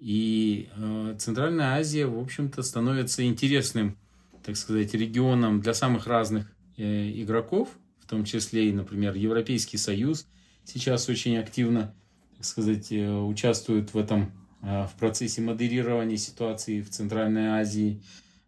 И 0.01 0.69
э, 0.77 1.15
Центральная 1.17 1.77
Азия, 1.77 2.07
в 2.07 2.19
общем-то, 2.19 2.63
становится 2.63 3.25
интересным 3.25 3.97
так 4.45 4.57
сказать, 4.57 4.95
регионом 4.95 5.61
для 5.61 5.75
самых 5.75 6.07
разных 6.07 6.53
э, 6.77 7.11
игроков, 7.15 7.69
в 8.01 8.07
том 8.07 8.25
числе 8.25 8.69
и, 8.69 8.73
например, 8.73 9.15
Европейский 9.15 9.77
Союз 9.77 10.27
сейчас 10.65 11.09
очень 11.09 11.37
активно, 11.37 11.95
так 12.37 12.45
сказать, 12.45 12.91
э, 12.93 13.11
участвует 13.11 13.95
в 13.95 13.99
этом, 13.99 14.33
э, 14.63 14.87
в 14.87 14.99
процессе 14.99 15.43
модерирования 15.43 16.17
ситуации 16.17 16.81
в 16.81 16.91
Центральной 16.91 17.49
Азии. 17.49 18.03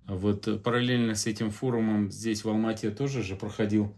Вот 0.07 0.63
параллельно 0.63 1.15
с 1.15 1.27
этим 1.27 1.51
форумом 1.51 2.11
здесь 2.11 2.45
в 2.45 2.49
Алмате 2.49 2.91
тоже 2.91 3.23
же 3.23 3.37
проходил 3.37 3.95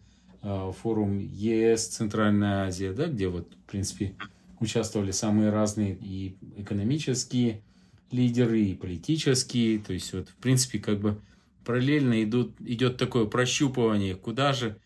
форум 0.80 1.18
ЕС 1.18 1.88
Центральная 1.88 2.66
Азия, 2.66 2.92
да, 2.92 3.06
где 3.06 3.26
вот, 3.26 3.52
в 3.52 3.68
принципе, 3.68 4.14
участвовали 4.60 5.10
самые 5.10 5.50
разные 5.50 5.98
и 6.00 6.36
экономические 6.56 7.62
лидеры, 8.12 8.60
и 8.60 8.74
политические, 8.74 9.80
то 9.80 9.92
есть 9.92 10.12
вот, 10.12 10.28
в 10.28 10.36
принципе, 10.36 10.78
как 10.78 11.00
бы 11.00 11.20
параллельно 11.66 12.22
идут, 12.22 12.54
идет 12.60 12.96
такое 12.96 13.26
прощупывание, 13.26 14.14
куда 14.14 14.52
же 14.52 14.78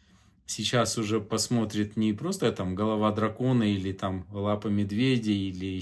сейчас 0.46 0.98
уже 0.98 1.20
посмотрит 1.20 1.96
не 1.96 2.12
просто 2.12 2.50
там 2.50 2.74
голова 2.74 3.12
дракона 3.12 3.62
или 3.62 3.92
там 3.92 4.26
лапа 4.32 4.68
медведя 4.68 5.30
или 5.30 5.80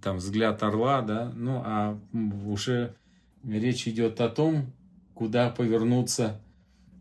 там 0.00 0.18
взгляд 0.18 0.62
орла, 0.62 1.02
да, 1.02 1.32
ну 1.34 1.62
а 1.64 1.98
уже 2.46 2.94
речь 3.42 3.88
идет 3.88 4.20
о 4.20 4.28
том, 4.28 4.72
куда 5.14 5.50
повернуться 5.50 6.40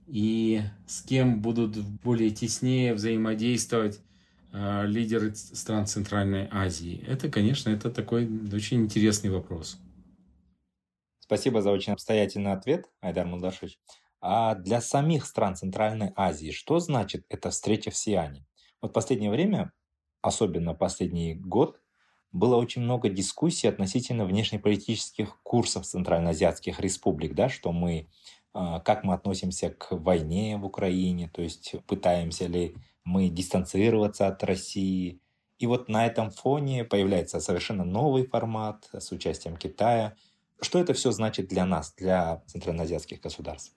и 0.08 0.62
с 0.88 1.02
кем 1.02 1.42
будут 1.42 1.78
более 1.78 2.32
теснее 2.32 2.94
взаимодействовать 2.94 4.00
э, 4.54 4.88
лидеры 4.88 5.36
стран 5.36 5.86
Центральной 5.86 6.48
Азии. 6.50 7.04
Это, 7.06 7.30
конечно, 7.30 7.70
это 7.70 7.92
такой 7.92 8.28
очень 8.54 8.86
интересный 8.86 9.30
вопрос. 9.30 9.78
Спасибо 11.28 11.62
за 11.62 11.72
очень 11.72 11.92
обстоятельный 11.92 12.54
ответ, 12.54 12.90
Айдар 13.02 13.26
Мулдашевич. 13.26 13.78
А 14.22 14.56
для 14.56 14.80
самих 14.80 15.26
стран 15.26 15.56
Центральной 15.56 16.14
Азии 16.16 16.52
что 16.52 16.80
значит 16.80 17.26
эта 17.28 17.50
встреча 17.50 17.92
в 17.92 17.98
Сиане? 17.98 18.46
Вот 18.82 18.92
в 18.92 18.94
последнее 18.94 19.30
время, 19.30 19.74
особенно 20.22 20.74
последний 20.74 21.36
год, 21.36 21.82
было 22.32 22.56
очень 22.56 22.82
много 22.82 23.10
дискуссий 23.10 23.68
относительно 23.68 24.26
внешнеполитических 24.26 25.42
курсов 25.44 25.86
центральноазиатских 25.86 26.80
республик, 26.80 27.36
да, 27.36 27.50
что 27.50 27.74
мы, 27.74 28.08
а, 28.54 28.80
как 28.80 29.04
мы 29.04 29.14
относимся 29.14 29.70
к 29.70 29.92
войне 29.92 30.58
в 30.58 30.66
Украине, 30.66 31.30
то 31.34 31.42
есть 31.42 31.76
пытаемся 31.88 32.48
ли 32.48 32.76
мы 33.04 33.28
дистанцироваться 33.28 34.28
от 34.28 34.44
России. 34.44 35.20
И 35.60 35.68
вот 35.68 35.90
на 35.90 36.06
этом 36.06 36.30
фоне 36.30 36.86
появляется 36.86 37.42
совершенно 37.42 37.84
новый 37.84 38.26
формат 38.26 38.88
с 38.94 39.12
участием 39.12 39.58
Китая. 39.58 40.16
Что 40.62 40.80
это 40.80 40.94
все 40.94 41.12
значит 41.12 41.48
для 41.48 41.66
нас, 41.66 41.94
для 41.98 42.44
центральноазиатских 42.48 43.22
государств? 43.22 43.74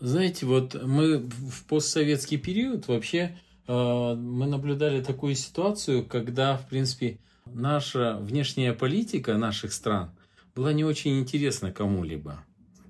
Знаете, 0.00 0.46
вот 0.46 0.74
мы 0.82 1.18
в 1.18 1.64
постсоветский 1.66 2.38
период 2.38 2.88
вообще 2.88 3.38
э, 3.68 4.14
мы 4.14 4.46
наблюдали 4.46 5.00
такую 5.02 5.36
ситуацию, 5.36 6.04
когда, 6.04 6.56
в 6.56 6.68
принципе, 6.68 7.20
наша 7.46 8.16
внешняя 8.18 8.72
политика 8.72 9.36
наших 9.38 9.72
стран 9.72 10.10
была 10.56 10.72
не 10.72 10.84
очень 10.84 11.20
интересна 11.20 11.72
кому-либо. 11.72 12.44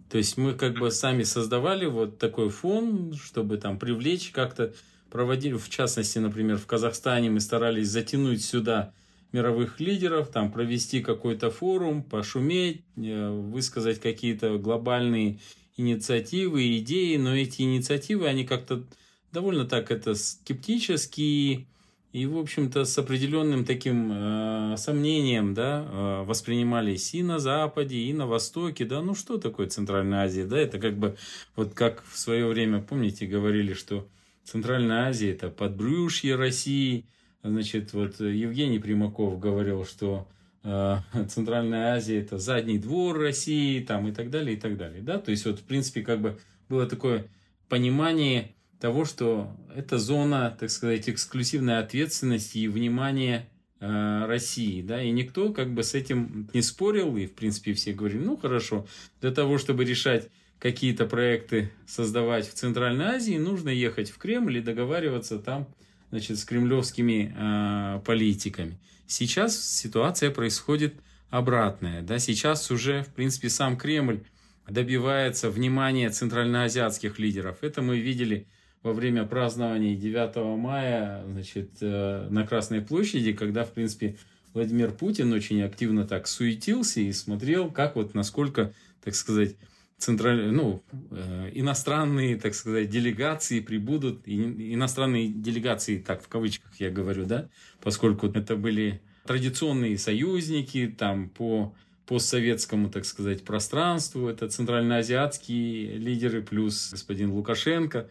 То 0.09 0.19
есть 0.19 0.37
мы 0.37 0.55
как 0.55 0.79
бы 0.79 0.91
сами 0.91 1.23
создавали 1.23 1.87
вот 1.87 2.19
такой 2.19 2.49
фон, 2.49 3.15
чтобы 3.15 3.59
там 3.59 3.79
привлечь 3.79 4.31
как-то 4.31 4.75
проводили, 5.11 5.55
в 5.55 5.69
частности, 5.69 6.19
например, 6.19 6.57
в 6.57 6.67
Казахстане 6.67 7.31
мы 7.31 7.41
старались 7.41 7.89
затянуть 7.89 8.43
сюда 8.43 8.95
мировых 9.33 9.81
лидеров, 9.81 10.29
там 10.29 10.53
провести 10.53 11.01
какой-то 11.01 11.51
форум, 11.51 12.03
пошуметь, 12.03 12.83
э, 12.97 13.31
высказать 13.31 14.01
какие-то 14.01 14.59
глобальные 14.59 15.39
инициативы, 15.77 16.79
идеи, 16.79 17.17
но 17.17 17.35
эти 17.35 17.63
инициативы, 17.63 18.27
они 18.29 18.45
как-то 18.45 18.85
довольно 19.33 19.65
так 19.65 19.91
это 19.91 20.15
скептические 20.15 21.67
и, 22.13 22.27
в 22.27 22.37
общем-то, 22.37 22.85
с 22.85 22.99
определенным 22.99 23.65
таким 23.65 24.11
э, 24.13 24.77
сомнением, 24.77 25.55
да, 25.55 25.87
э, 25.91 26.25
воспринимались 26.25 27.15
и 27.15 27.23
на 27.23 27.39
Западе, 27.39 27.97
и 27.97 28.13
на 28.13 28.27
Востоке, 28.27 28.85
да, 28.85 29.01
ну 29.01 29.15
что 29.15 29.39
такое 29.39 29.67
Центральная 29.67 30.25
Азия, 30.25 30.45
да, 30.45 30.59
это 30.59 30.79
как 30.79 30.99
бы, 30.99 31.17
вот 31.57 31.73
как 31.73 32.05
в 32.05 32.19
свое 32.19 32.47
время, 32.47 32.83
помните, 32.83 33.27
говорили, 33.27 33.73
что 33.73 34.07
Центральная 34.45 35.09
Азия 35.09 35.31
это 35.31 35.49
подбрюшье 35.49 36.37
России, 36.37 37.07
значит, 37.43 37.93
вот 37.93 38.21
Евгений 38.21 38.79
Примаков 38.79 39.39
говорил, 39.39 39.85
что 39.85 40.29
Э, 40.65 40.99
Центральная 41.29 41.95
Азия 41.95 42.21
это 42.21 42.39
задний 42.39 42.79
двор 42.79 43.19
России, 43.19 43.81
там 43.81 44.09
и 44.09 44.13
так 44.13 44.31
далее, 44.31 44.57
и 44.57 44.61
так 44.61 44.77
далее. 44.77 45.03
Да? 45.03 45.19
То 45.19 45.31
есть, 45.31 45.45
вот, 45.47 45.61
в 45.61 45.63
принципе, 45.65 46.03
как 46.03 46.21
бы 46.21 46.39
было 46.69 46.87
такое 46.87 47.27
понимание 47.69 48.55
того, 48.81 49.05
что 49.05 49.57
это 49.75 49.99
зона, 49.99 50.57
так 50.59 50.71
сказать, 50.71 51.09
эксклюзивной 51.09 51.79
ответственности 51.79 52.59
и 52.59 52.69
внимания 52.69 53.49
э, 53.81 54.25
России, 54.27 54.83
да, 54.83 55.01
и 55.01 55.11
никто 55.11 55.53
как 55.53 55.73
бы 55.73 55.85
с 55.85 55.95
этим 55.95 56.51
не 56.53 56.63
спорил, 56.63 57.17
и, 57.17 57.27
в 57.27 57.35
принципе, 57.35 57.75
все 57.75 57.93
говорили, 57.93 58.25
ну, 58.25 58.37
хорошо, 58.37 58.87
для 59.21 59.31
того, 59.31 59.59
чтобы 59.59 59.85
решать 59.85 60.29
какие-то 60.59 61.07
проекты 61.07 61.71
создавать 61.87 62.49
в 62.49 62.55
Центральной 62.55 63.05
Азии, 63.07 63.37
нужно 63.37 63.69
ехать 63.69 64.11
в 64.11 64.19
Кремль 64.19 64.59
и 64.59 64.63
договариваться 64.63 65.39
там, 65.39 65.69
значит, 66.13 66.39
с 66.39 66.45
кремлевскими 66.45 67.35
э, 67.35 68.01
политиками. 68.05 68.79
Сейчас 69.07 69.59
ситуация 69.59 70.31
происходит 70.31 70.95
обратная. 71.31 72.03
Да? 72.03 72.19
Сейчас 72.19 72.71
уже, 72.71 73.03
в 73.03 73.09
принципе, 73.15 73.49
сам 73.49 73.79
Кремль 73.79 74.21
добивается 74.69 75.51
внимания 75.51 76.11
центральноазиатских 76.11 77.19
лидеров. 77.19 77.59
Это 77.63 77.81
мы 77.81 77.99
видели 77.99 78.47
во 78.83 78.93
время 78.93 79.25
празднования 79.25 79.97
9 79.97 80.59
мая 80.59 81.25
значит, 81.27 81.71
э, 81.81 82.29
на 82.29 82.47
Красной 82.47 82.83
площади, 82.83 83.33
когда, 83.33 83.65
в 83.65 83.73
принципе, 83.73 84.19
Владимир 84.53 84.93
Путин 84.93 85.33
очень 85.33 85.63
активно 85.63 86.07
так 86.07 86.27
суетился 86.27 87.01
и 87.01 87.11
смотрел, 87.13 87.71
как 87.71 87.97
вот 87.97 88.13
насколько, 88.13 88.75
так 89.03 89.15
сказать, 89.15 89.57
централь... 90.03 90.51
ну, 90.51 90.83
э, 91.11 91.51
иностранные, 91.55 92.37
так 92.37 92.55
сказать, 92.55 92.91
делегации 92.91 93.61
прибудут, 93.61 94.27
и, 94.27 94.75
иностранные 94.75 95.29
делегации, 95.29 95.99
так 95.99 96.23
в 96.23 96.29
кавычках 96.29 96.75
я 96.81 96.91
говорю, 96.91 97.25
да, 97.25 97.49
поскольку 97.81 98.27
это 98.27 98.57
были 98.57 99.01
традиционные 99.25 99.97
союзники, 99.99 100.93
там 100.99 101.29
по 101.29 101.75
постсоветскому, 102.07 102.91
так 102.91 103.05
сказать, 103.05 103.45
пространству, 103.45 104.29
это 104.29 104.49
центральноазиатские 104.49 105.97
лидеры 105.99 106.43
плюс 106.43 106.91
господин 106.91 107.31
Лукашенко. 107.31 108.11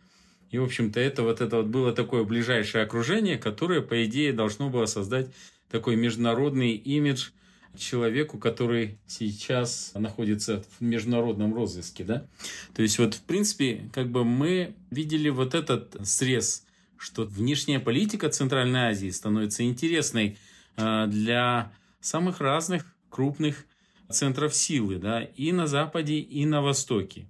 И, 0.49 0.57
в 0.57 0.63
общем-то, 0.63 0.99
это 0.99 1.23
вот 1.23 1.41
это 1.41 1.57
вот 1.57 1.67
было 1.67 1.91
такое 1.93 2.23
ближайшее 2.23 2.83
окружение, 2.83 3.37
которое, 3.37 3.81
по 3.81 4.05
идее, 4.05 4.33
должно 4.33 4.69
было 4.69 4.85
создать 4.85 5.27
такой 5.69 5.95
международный 5.97 6.71
имидж 6.71 7.31
человеку, 7.77 8.37
который 8.37 8.99
сейчас 9.07 9.91
находится 9.95 10.63
в 10.77 10.81
международном 10.81 11.53
розыске, 11.53 12.03
да. 12.03 12.25
То 12.73 12.81
есть 12.81 12.99
вот, 12.99 13.13
в 13.13 13.21
принципе, 13.21 13.89
как 13.93 14.09
бы 14.09 14.23
мы 14.23 14.75
видели 14.89 15.29
вот 15.29 15.55
этот 15.55 15.95
срез, 16.07 16.65
что 16.97 17.23
внешняя 17.23 17.79
политика 17.79 18.29
Центральной 18.29 18.89
Азии 18.89 19.09
становится 19.09 19.63
интересной 19.63 20.37
э, 20.77 21.07
для 21.07 21.71
самых 21.99 22.41
разных 22.41 22.85
крупных 23.09 23.65
центров 24.09 24.53
силы, 24.53 24.97
да, 24.97 25.23
и 25.23 25.51
на 25.51 25.67
Западе, 25.67 26.19
и 26.19 26.45
на 26.45 26.61
Востоке. 26.61 27.29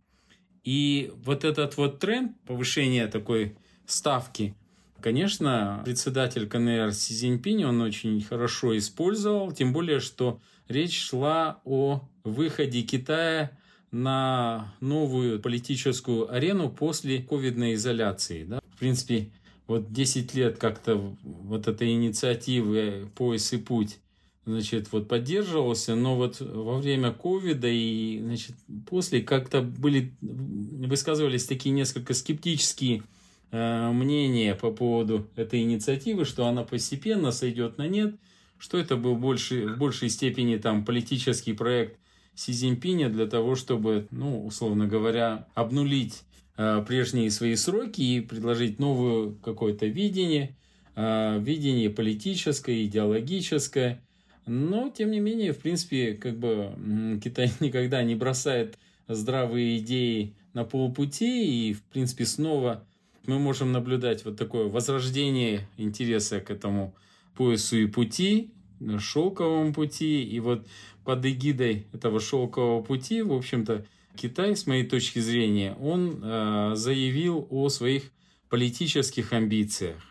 И 0.64 1.12
вот 1.24 1.44
этот 1.44 1.78
вот 1.78 2.00
тренд 2.00 2.40
повышения 2.44 3.08
такой 3.08 3.56
ставки 3.86 4.56
Конечно, 5.02 5.82
председатель 5.84 6.48
КНР 6.48 6.94
Си 6.94 7.14
Цзиньпинь 7.14 7.66
он 7.66 7.82
очень 7.82 8.22
хорошо 8.22 8.78
использовал, 8.78 9.52
тем 9.52 9.74
более, 9.74 10.00
что 10.00 10.40
речь 10.68 11.00
шла 11.00 11.60
о 11.66 12.08
выходе 12.24 12.82
Китая 12.84 13.52
на 13.92 14.74
новую 14.80 15.40
политическую 15.40 16.32
арену 16.34 16.70
после 16.70 17.22
ковидной 17.22 17.74
изоляции. 17.74 18.46
Да? 18.46 18.62
В 18.76 18.80
принципе, 18.80 19.32
вот 19.68 19.92
10 19.92 20.34
лет 20.34 20.58
как-то 20.58 20.96
вот 21.24 21.68
этой 21.68 21.92
инициативы 21.92 23.10
«Пояс 23.16 23.52
и 23.54 23.58
путь» 23.58 23.98
значит, 24.46 24.92
вот 24.92 25.08
поддерживался, 25.08 25.96
но 25.96 26.16
вот 26.16 26.40
во 26.40 26.78
время 26.80 27.12
ковида 27.12 27.68
и, 27.68 28.20
значит, 28.22 28.56
после 28.90 29.22
как-то 29.22 29.62
были, 29.62 30.14
высказывались 30.22 31.46
такие 31.46 31.74
несколько 31.74 32.14
скептические 32.14 33.04
мнение 33.52 34.56
по 34.56 34.72
поводу 34.72 35.28
этой 35.36 35.62
инициативы, 35.62 36.26
что 36.26 36.48
она 36.48 36.64
постепенно 36.64 37.32
сойдет 37.32 37.78
на 37.78 37.88
нет, 37.88 38.16
что 38.58 38.78
это 38.78 38.96
был 38.96 39.16
больше, 39.16 39.68
в 39.68 39.78
большей 39.78 40.10
степени 40.10 40.56
там 40.58 40.86
политический 40.86 41.54
проект 41.54 41.98
Си 42.36 42.54
Цзиньпиня 42.54 43.10
для 43.10 43.26
того, 43.26 43.56
чтобы, 43.56 44.08
ну, 44.12 44.46
условно 44.46 44.88
говоря, 44.88 45.48
обнулить 45.54 46.24
э, 46.58 46.84
прежние 46.88 47.30
свои 47.32 47.56
сроки 47.56 48.02
и 48.02 48.22
предложить 48.22 48.80
новое 48.80 49.34
какое-то 49.44 49.88
видение, 49.88 50.56
э, 50.96 51.40
видение 51.40 51.90
политическое, 51.90 52.86
идеологическое. 52.86 54.02
Но, 54.46 54.90
тем 54.90 55.12
не 55.12 55.20
менее, 55.20 55.54
в 55.54 55.60
принципе, 55.60 56.14
как 56.14 56.38
бы 56.38 56.72
Китай 57.24 57.52
никогда 57.60 58.02
не 58.04 58.16
бросает 58.16 58.78
здравые 59.08 59.80
идеи 59.80 60.36
на 60.54 60.64
полпути 60.64 61.70
и, 61.70 61.74
в 61.74 61.82
принципе, 61.84 62.26
снова 62.26 62.86
мы 63.26 63.40
можем 63.40 63.72
наблюдать 63.72 64.26
вот 64.26 64.38
такое 64.38 64.68
возрождение 64.68 65.68
интереса 65.78 66.40
к 66.40 66.50
этому 66.50 66.96
поясу 67.36 67.78
и 67.78 67.86
пути, 67.86 68.52
шелковому 69.00 69.74
пути. 69.74 70.24
И 70.24 70.40
вот 70.40 70.68
под 71.04 71.26
эгидой 71.26 71.88
этого 71.94 72.20
шелкового 72.20 72.82
пути, 72.82 73.22
в 73.22 73.34
общем-то, 73.34 73.86
Китай, 74.16 74.56
с 74.56 74.68
моей 74.68 74.86
точки 74.86 75.20
зрения, 75.20 75.76
он 75.80 76.20
э, 76.22 76.72
заявил 76.76 77.48
о 77.50 77.70
своих 77.70 78.12
политических 78.50 79.32
амбициях, 79.32 80.02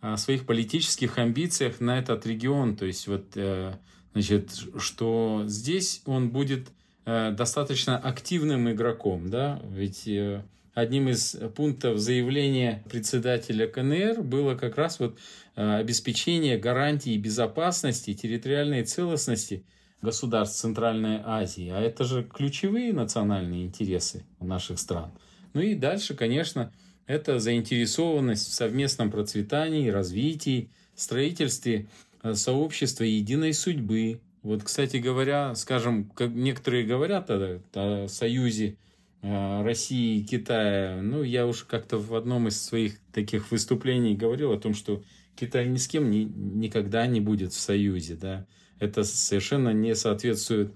о 0.00 0.16
своих 0.16 0.46
политических 0.46 1.18
амбициях 1.18 1.80
на 1.80 1.98
этот 1.98 2.26
регион. 2.26 2.76
То 2.76 2.86
есть 2.86 3.08
вот, 3.08 3.32
э, 3.34 3.74
значит, 4.12 4.52
что 4.78 5.42
здесь 5.46 6.02
он 6.06 6.30
будет 6.30 6.68
э, 7.04 7.32
достаточно 7.32 7.98
активным 7.98 8.70
игроком, 8.70 9.28
да, 9.28 9.60
ведь 9.68 10.06
э, 10.06 10.44
одним 10.80 11.08
из 11.08 11.36
пунктов 11.56 11.98
заявления 11.98 12.84
председателя 12.88 13.66
КНР 13.66 14.22
было 14.22 14.54
как 14.54 14.76
раз 14.76 15.00
вот 15.00 15.18
э, 15.56 15.76
обеспечение 15.76 16.56
гарантии 16.56 17.16
безопасности, 17.16 18.14
территориальной 18.14 18.84
целостности 18.84 19.64
государств 20.02 20.60
Центральной 20.60 21.20
Азии. 21.24 21.70
А 21.70 21.80
это 21.80 22.04
же 22.04 22.22
ключевые 22.22 22.92
национальные 22.92 23.66
интересы 23.66 24.24
наших 24.38 24.78
стран. 24.78 25.10
Ну 25.52 25.60
и 25.60 25.74
дальше, 25.74 26.14
конечно, 26.14 26.72
это 27.06 27.40
заинтересованность 27.40 28.48
в 28.48 28.52
совместном 28.52 29.10
процветании, 29.10 29.88
развитии, 29.88 30.70
строительстве 30.94 31.88
э, 32.22 32.34
сообщества 32.34 33.02
единой 33.02 33.52
судьбы. 33.52 34.20
Вот, 34.42 34.62
кстати 34.62 34.98
говоря, 34.98 35.56
скажем, 35.56 36.04
как 36.14 36.30
некоторые 36.30 36.84
говорят 36.84 37.30
о, 37.30 37.60
о 37.74 38.06
союзе 38.06 38.76
России 39.22 40.18
и 40.18 40.24
Китая. 40.24 41.00
Ну, 41.02 41.22
я 41.22 41.46
уж 41.46 41.64
как-то 41.64 41.98
в 41.98 42.14
одном 42.14 42.48
из 42.48 42.62
своих 42.62 42.98
таких 43.12 43.50
выступлений 43.50 44.14
говорил 44.14 44.52
о 44.52 44.58
том, 44.58 44.74
что 44.74 45.02
Китай 45.34 45.68
ни 45.68 45.76
с 45.76 45.88
кем 45.88 46.10
ни, 46.10 46.24
никогда 46.24 47.06
не 47.06 47.20
будет 47.20 47.52
в 47.52 47.58
союзе, 47.58 48.16
да. 48.16 48.46
Это 48.78 49.02
совершенно 49.02 49.70
не 49.70 49.94
соответствует 49.96 50.72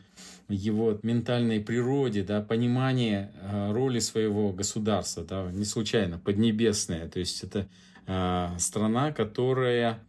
его 0.48 0.98
ментальной 1.02 1.60
природе, 1.60 2.22
да, 2.22 2.40
понимание 2.40 3.32
э, 3.40 3.72
роли 3.72 4.00
своего 4.00 4.52
государства, 4.52 5.24
да, 5.24 5.50
не 5.52 5.64
случайно, 5.64 6.18
поднебесная, 6.18 7.08
то 7.08 7.20
есть 7.20 7.42
это 7.42 7.68
э, 8.06 8.48
страна, 8.58 9.12
которая 9.12 10.00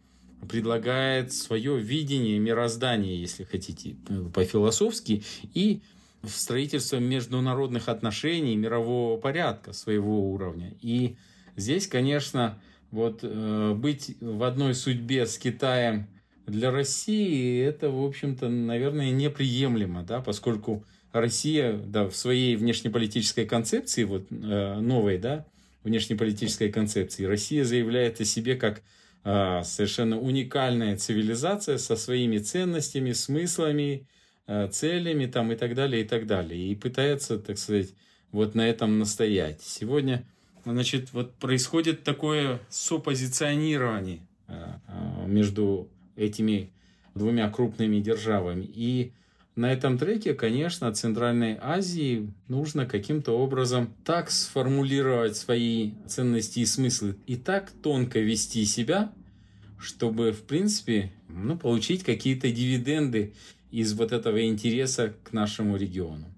предлагает 0.48 1.32
свое 1.32 1.78
видение 1.78 2.38
мироздания, 2.38 3.16
если 3.16 3.44
хотите, 3.44 3.96
по-философски, 4.34 5.22
и 5.54 5.80
в 6.26 6.30
строительство 6.30 6.96
международных 6.96 7.88
отношений, 7.88 8.56
мирового 8.56 9.20
порядка 9.20 9.72
своего 9.72 10.30
уровня. 10.32 10.74
И 10.80 11.16
здесь, 11.56 11.86
конечно, 11.86 12.60
вот 12.90 13.20
э, 13.22 13.74
быть 13.74 14.16
в 14.20 14.42
одной 14.42 14.74
судьбе 14.74 15.26
с 15.26 15.38
Китаем 15.38 16.06
для 16.46 16.70
России, 16.70 17.62
это, 17.62 17.90
в 17.90 18.04
общем-то, 18.04 18.48
наверное, 18.48 19.10
неприемлемо, 19.10 20.02
да, 20.02 20.20
поскольку 20.20 20.84
Россия, 21.12 21.72
да, 21.72 22.08
в 22.08 22.16
своей 22.16 22.56
внешнеполитической 22.56 23.46
концепции, 23.46 24.04
вот 24.04 24.26
э, 24.30 24.78
новой, 24.80 25.18
да, 25.18 25.46
внешнеполитической 25.84 26.70
концепции, 26.70 27.24
Россия 27.24 27.64
заявляет 27.64 28.20
о 28.20 28.24
себе 28.24 28.56
как 28.56 28.82
э, 29.24 29.62
совершенно 29.64 30.18
уникальная 30.18 30.96
цивилизация 30.96 31.78
со 31.78 31.96
своими 31.96 32.38
ценностями, 32.38 33.12
смыслами, 33.12 34.08
целями 34.70 35.26
там 35.26 35.52
и 35.52 35.56
так 35.56 35.74
далее, 35.74 36.02
и 36.02 36.06
так 36.06 36.26
далее. 36.26 36.70
И 36.70 36.74
пытается, 36.74 37.38
так 37.38 37.58
сказать, 37.58 37.94
вот 38.34 38.54
на 38.56 38.68
этом 38.68 38.98
настоять. 38.98 39.62
Сегодня, 39.62 40.24
значит, 40.64 41.12
вот 41.12 41.34
происходит 41.34 42.02
такое 42.02 42.60
сопозиционирование 42.68 44.20
э, 44.48 44.54
э, 44.88 45.26
между 45.28 45.88
этими 46.16 46.72
двумя 47.14 47.48
крупными 47.48 48.00
державами. 48.00 48.64
И 48.64 49.12
на 49.54 49.72
этом 49.72 49.98
треке, 49.98 50.34
конечно, 50.34 50.92
Центральной 50.92 51.56
Азии 51.62 52.28
нужно 52.48 52.86
каким-то 52.86 53.38
образом 53.38 53.94
так 54.04 54.32
сформулировать 54.32 55.36
свои 55.36 55.92
ценности 56.08 56.58
и 56.58 56.66
смыслы 56.66 57.16
и 57.28 57.36
так 57.36 57.70
тонко 57.70 58.18
вести 58.18 58.64
себя, 58.64 59.12
чтобы, 59.78 60.32
в 60.32 60.42
принципе, 60.42 61.12
ну, 61.34 61.58
получить 61.58 62.04
какие-то 62.04 62.50
дивиденды 62.50 63.34
из 63.70 63.92
вот 63.94 64.12
этого 64.12 64.46
интереса 64.46 65.14
к 65.24 65.32
нашему 65.32 65.76
региону. 65.76 66.34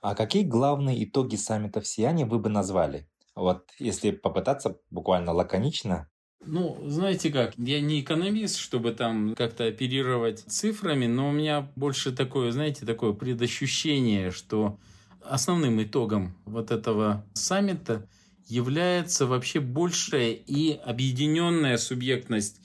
А 0.00 0.14
какие 0.14 0.42
главные 0.44 1.04
итоги 1.04 1.36
саммита 1.36 1.80
в 1.80 1.86
Сияне 1.86 2.26
вы 2.26 2.38
бы 2.38 2.48
назвали? 2.48 3.08
Вот 3.34 3.70
если 3.78 4.10
попытаться 4.10 4.78
буквально 4.90 5.32
лаконично. 5.32 6.08
Ну, 6.46 6.78
знаете 6.86 7.30
как, 7.30 7.56
я 7.56 7.80
не 7.80 8.00
экономист, 8.00 8.58
чтобы 8.58 8.92
там 8.92 9.34
как-то 9.34 9.64
оперировать 9.66 10.40
цифрами, 10.40 11.06
но 11.06 11.30
у 11.30 11.32
меня 11.32 11.72
больше 11.74 12.12
такое, 12.12 12.52
знаете, 12.52 12.84
такое 12.84 13.14
предощущение, 13.14 14.30
что 14.30 14.78
основным 15.22 15.82
итогом 15.82 16.36
вот 16.44 16.70
этого 16.70 17.24
саммита 17.32 18.06
является 18.46 19.26
вообще 19.26 19.60
большая 19.60 20.32
и 20.32 20.72
объединенная 20.72 21.78
субъектность 21.78 22.60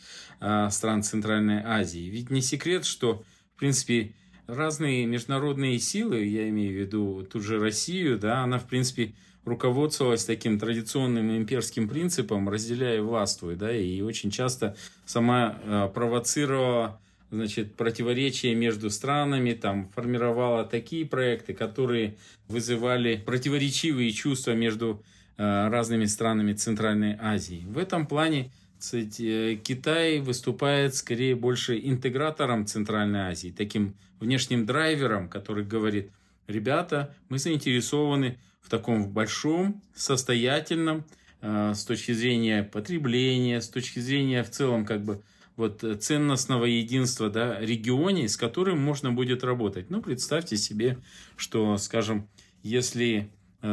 стран 0.71 1.04
Центральной 1.04 1.62
Азии. 1.63 2.10
Ведь 2.10 2.30
не 2.30 2.41
секрет, 2.41 2.86
что, 2.86 3.23
в 3.56 3.60
принципе, 3.60 4.13
разные 4.47 5.06
международные 5.06 5.80
силы, 5.80 6.23
я 6.25 6.49
имею 6.49 6.73
в 6.73 6.80
виду 6.80 7.28
ту 7.30 7.39
же 7.39 7.60
Россию, 7.60 8.17
да, 8.17 8.43
она, 8.43 8.60
в 8.60 8.65
принципе, 8.65 9.13
руководствовалась 9.45 10.25
таким 10.25 10.60
традиционным 10.60 11.36
имперским 11.36 11.88
принципом 11.88 12.49
«разделяя 12.49 13.02
властвуй», 13.02 13.56
да, 13.56 13.75
и 13.75 14.02
очень 14.02 14.32
часто 14.32 14.75
сама 15.06 15.60
а, 15.63 15.88
провоцировала 15.88 16.99
значит, 17.32 17.75
противоречия 17.75 18.56
между 18.56 18.89
странами, 18.89 19.54
там, 19.54 19.89
формировала 19.89 20.65
такие 20.65 21.06
проекты, 21.06 21.54
которые 21.54 22.17
вызывали 22.47 23.21
противоречивые 23.23 24.12
чувства 24.12 24.52
между 24.54 25.04
э, 25.38 25.67
разными 25.69 26.06
странами 26.06 26.54
Центральной 26.54 27.15
Азии. 27.19 27.65
В 27.67 27.78
этом 27.78 28.08
плане 28.08 28.52
Э, 28.94 29.56
Китай 29.56 30.20
выступает 30.20 30.96
скорее 30.96 31.36
больше 31.36 31.80
интегратором 31.80 32.65
Центральной 32.65 33.32
Азии, 33.32 33.54
таким 33.56 33.96
внешним 34.20 34.65
драйвером, 34.65 35.30
который 35.30 35.65
говорит, 35.65 36.12
ребята, 36.48 37.15
мы 37.30 37.39
заинтересованы 37.39 38.38
в 38.62 38.70
таком 38.70 39.10
большом, 39.10 39.82
состоятельном, 39.94 41.04
э, 41.42 41.74
с 41.76 41.84
точки 41.84 42.13
зрения 42.13 42.63
потребления, 42.63 43.62
с 43.62 43.70
точки 43.70 44.00
зрения 44.00 44.44
в 44.44 44.50
целом 44.50 44.86
как 44.86 45.04
бы 45.04 45.22
вот 45.58 45.84
ценностного 46.02 46.63
единства 46.63 47.30
да, 47.30 47.60
регионе, 47.60 48.30
с 48.30 48.38
которым 48.38 48.80
можно 48.80 49.12
будет 49.12 49.44
работать. 49.44 49.89
Ну, 49.89 50.02
представьте 50.02 50.56
себе, 50.56 51.00
что, 51.36 51.78
скажем, 51.78 52.30
если 52.63 53.30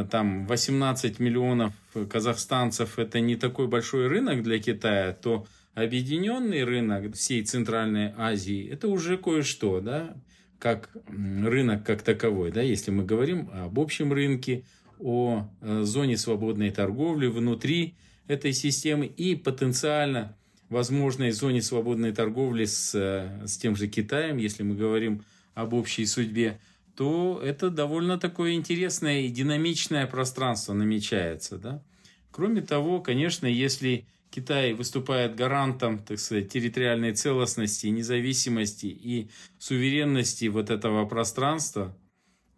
там 0.09 0.45
18 0.47 1.19
миллионов 1.19 1.73
казахстанцев 2.09 2.99
это 2.99 3.19
не 3.19 3.35
такой 3.35 3.67
большой 3.67 4.07
рынок 4.07 4.43
для 4.43 4.59
Китая, 4.59 5.13
то 5.13 5.47
объединенный 5.75 6.63
рынок 6.63 7.15
всей 7.15 7.43
Центральной 7.43 8.13
Азии 8.17 8.67
это 8.67 8.87
уже 8.87 9.17
кое-что, 9.17 9.79
да, 9.79 10.15
как 10.59 10.89
рынок 11.07 11.85
как 11.85 12.01
таковой, 12.01 12.51
да, 12.51 12.61
если 12.61 12.91
мы 12.91 13.05
говорим 13.05 13.49
об 13.53 13.79
общем 13.79 14.11
рынке, 14.11 14.63
о 14.99 15.47
э, 15.61 15.81
зоне 15.83 16.17
свободной 16.17 16.71
торговли 16.71 17.27
внутри 17.27 17.95
этой 18.27 18.53
системы 18.53 19.05
и 19.05 19.35
потенциально 19.35 20.35
возможной 20.69 21.31
зоне 21.31 21.61
свободной 21.61 22.11
торговли 22.11 22.65
с, 22.65 22.93
э, 22.95 23.45
с 23.47 23.57
тем 23.57 23.75
же 23.75 23.87
Китаем, 23.87 24.37
если 24.37 24.63
мы 24.63 24.75
говорим 24.75 25.23
об 25.53 25.73
общей 25.73 26.05
судьбе 26.05 26.59
то 26.97 27.39
это 27.43 27.69
довольно 27.69 28.17
такое 28.17 28.53
интересное 28.53 29.21
и 29.21 29.29
динамичное 29.29 30.07
пространство 30.07 30.73
намечается. 30.73 31.59
Да? 31.59 31.83
Кроме 32.31 32.61
того, 32.61 33.01
конечно, 33.01 33.45
если 33.45 34.07
Китай 34.31 34.73
выступает 34.73 35.35
гарантом, 35.35 35.99
так 35.99 36.17
сказать, 36.17 36.49
территориальной 36.49 37.13
целостности, 37.13 37.85
независимости 37.87 38.87
и 38.87 39.29
суверенности 39.59 40.45
вот 40.45 40.71
этого 40.71 41.05
пространства, 41.05 41.95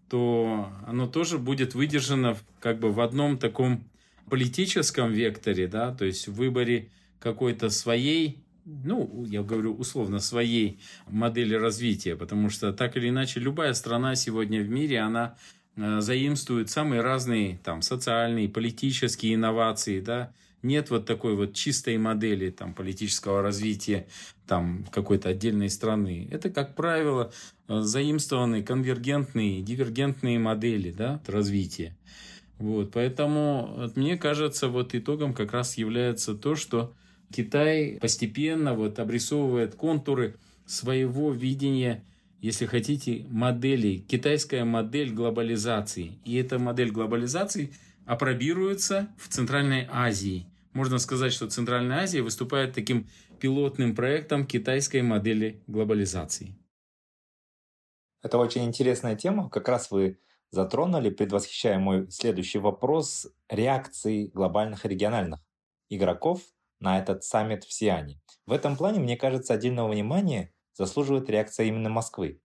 то 0.10 0.72
оно 0.88 1.06
тоже 1.06 1.38
будет 1.38 1.76
выдержано 1.76 2.38
как 2.62 2.80
бы 2.80 2.94
в 2.94 3.02
одном 3.02 3.38
таком 3.38 3.84
политическом 4.30 5.12
векторе, 5.12 5.68
да, 5.68 5.94
то 5.94 6.06
есть 6.06 6.30
в 6.30 6.36
выборе 6.36 6.92
какой-то 7.20 7.70
своей 7.70 8.40
ну, 8.84 9.26
я 9.26 9.42
говорю 9.44 9.74
условно, 9.76 10.20
своей 10.20 10.80
модели 11.08 11.56
развития, 11.56 12.16
потому 12.16 12.50
что 12.50 12.72
так 12.74 12.98
или 12.98 13.10
иначе 13.10 13.40
любая 13.40 13.74
страна 13.74 14.16
сегодня 14.16 14.62
в 14.62 14.70
мире, 14.70 15.00
она 15.00 15.36
э, 15.76 16.02
заимствует 16.02 16.70
самые 16.70 17.02
разные 17.02 17.60
там 17.64 17.82
социальные, 17.82 18.50
политические 18.50 19.36
инновации, 19.36 20.02
да, 20.02 20.32
нет 20.62 20.90
вот 20.90 21.06
такой 21.06 21.36
вот 21.36 21.54
чистой 21.54 21.98
модели 21.98 22.50
там 22.50 22.74
политического 22.74 23.42
развития 23.42 24.08
там 24.46 24.86
какой-то 24.92 25.30
отдельной 25.30 25.70
страны. 25.70 26.28
Это, 26.32 26.50
как 26.50 26.76
правило, 26.76 27.32
э, 27.68 27.82
заимствованные 27.82 28.64
конвергентные, 28.64 29.62
дивергентные 29.62 30.38
модели, 30.38 30.92
да, 30.92 31.22
развития. 31.28 31.96
Вот, 32.58 32.92
поэтому 32.92 33.90
мне 33.96 34.18
кажется, 34.18 34.68
вот 34.68 34.94
итогом 34.94 35.34
как 35.34 35.54
раз 35.54 35.78
является 35.78 36.36
то, 36.36 36.56
что 36.56 36.94
Китай 37.32 37.98
постепенно 38.02 38.74
вот 38.74 39.00
обрисовывает 39.00 39.76
контуры 39.76 40.36
своего 40.66 41.32
видения, 41.32 42.04
если 42.42 42.66
хотите, 42.66 43.26
модели, 43.30 43.98
китайская 43.98 44.64
модель 44.64 45.14
глобализации. 45.14 46.20
И 46.26 46.36
эта 46.36 46.58
модель 46.60 46.92
глобализации 46.92 47.74
апробируется 48.06 49.10
в 49.18 49.28
Центральной 49.28 49.88
Азии. 49.92 50.48
Можно 50.74 50.98
сказать, 51.00 51.34
что 51.34 51.50
Центральная 51.50 52.00
Азия 52.00 52.22
выступает 52.22 52.74
таким 52.74 53.08
пилотным 53.40 53.96
проектом 53.96 54.46
китайской 54.46 55.02
модели 55.02 55.62
глобализации. 55.68 56.56
Это 58.22 58.38
очень 58.38 58.66
интересная 58.66 59.16
тема. 59.16 59.50
Как 59.50 59.68
раз 59.68 59.92
вы 59.92 60.20
затронули, 60.52 61.10
предвосхищая 61.10 61.80
мой 61.80 62.10
следующий 62.12 62.60
вопрос, 62.60 63.28
реакции 63.50 64.28
глобальных 64.28 64.86
и 64.86 64.90
региональных 64.90 65.40
игроков 65.90 66.42
на 66.80 67.00
этот 67.00 67.24
саммит 67.24 67.64
в 67.64 67.74
Сиане. 67.74 68.20
В 68.46 68.52
этом 68.52 68.76
плане, 68.76 69.00
мне 69.00 69.18
кажется, 69.18 69.54
отдельного 69.54 69.92
внимания 69.92 70.54
заслуживает 70.74 71.30
реакция 71.30 71.68
именно 71.68 71.90
Москвы. 71.90 72.42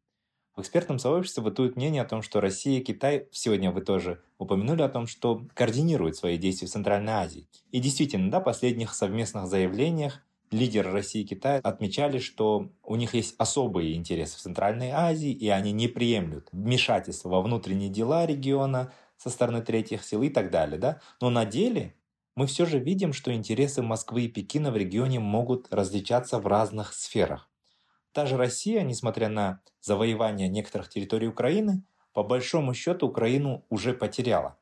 В 0.57 0.61
экспертном 0.61 1.01
сообществе 1.01 1.43
бытует 1.43 1.75
мнение 1.75 2.03
о 2.03 2.05
том, 2.07 2.23
что 2.23 2.41
Россия 2.41 2.79
и 2.79 2.85
Китай, 2.85 3.27
сегодня 3.33 3.73
вы 3.73 3.81
тоже 3.81 4.23
упомянули 4.39 4.83
о 4.83 4.89
том, 4.89 5.09
что 5.09 5.45
координируют 5.53 6.17
свои 6.17 6.39
действия 6.39 6.69
в 6.69 6.71
Центральной 6.71 7.13
Азии. 7.13 7.49
И 7.73 7.81
действительно, 7.81 8.31
да, 8.31 8.39
в 8.39 8.45
последних 8.45 8.95
совместных 8.95 9.49
заявлениях 9.49 10.23
лидеры 10.53 10.93
России 10.93 11.23
и 11.23 11.27
Китая 11.27 11.61
отмечали, 11.65 12.19
что 12.19 12.71
у 12.85 12.95
них 12.95 13.15
есть 13.15 13.35
особые 13.39 13.95
интересы 13.95 14.37
в 14.37 14.41
Центральной 14.41 14.91
Азии, 14.91 15.33
и 15.33 15.49
они 15.49 15.73
не 15.73 15.89
приемлют 15.89 16.49
вмешательства 16.53 17.31
во 17.31 17.43
внутренние 17.43 17.89
дела 17.89 18.25
региона 18.25 18.93
со 19.17 19.31
стороны 19.31 19.61
третьих 19.61 20.05
сил 20.05 20.23
и 20.23 20.29
так 20.29 20.51
далее. 20.51 20.79
Да? 20.79 21.01
Но 21.21 21.31
на 21.31 21.45
деле 21.45 21.95
мы 22.37 22.47
все 22.47 22.67
же 22.67 22.79
видим, 22.79 23.13
что 23.13 23.33
интересы 23.33 23.83
Москвы 23.83 24.23
и 24.23 24.29
Пекина 24.29 24.71
в 24.71 24.77
регионе 24.77 25.21
могут 25.21 25.73
различаться 25.73 26.39
в 26.39 26.47
разных 26.47 26.93
сферах. 26.93 27.49
Та 28.13 28.27
же 28.27 28.37
Россия, 28.37 28.83
несмотря 28.83 29.29
на 29.29 29.61
завоевание 29.81 30.49
некоторых 30.49 30.89
территорий 30.89 31.29
Украины, 31.29 31.85
по 32.13 32.23
большому 32.23 32.75
счету 32.75 33.09
Украину 33.09 33.65
уже 33.69 33.93
потеряла. 33.93 34.59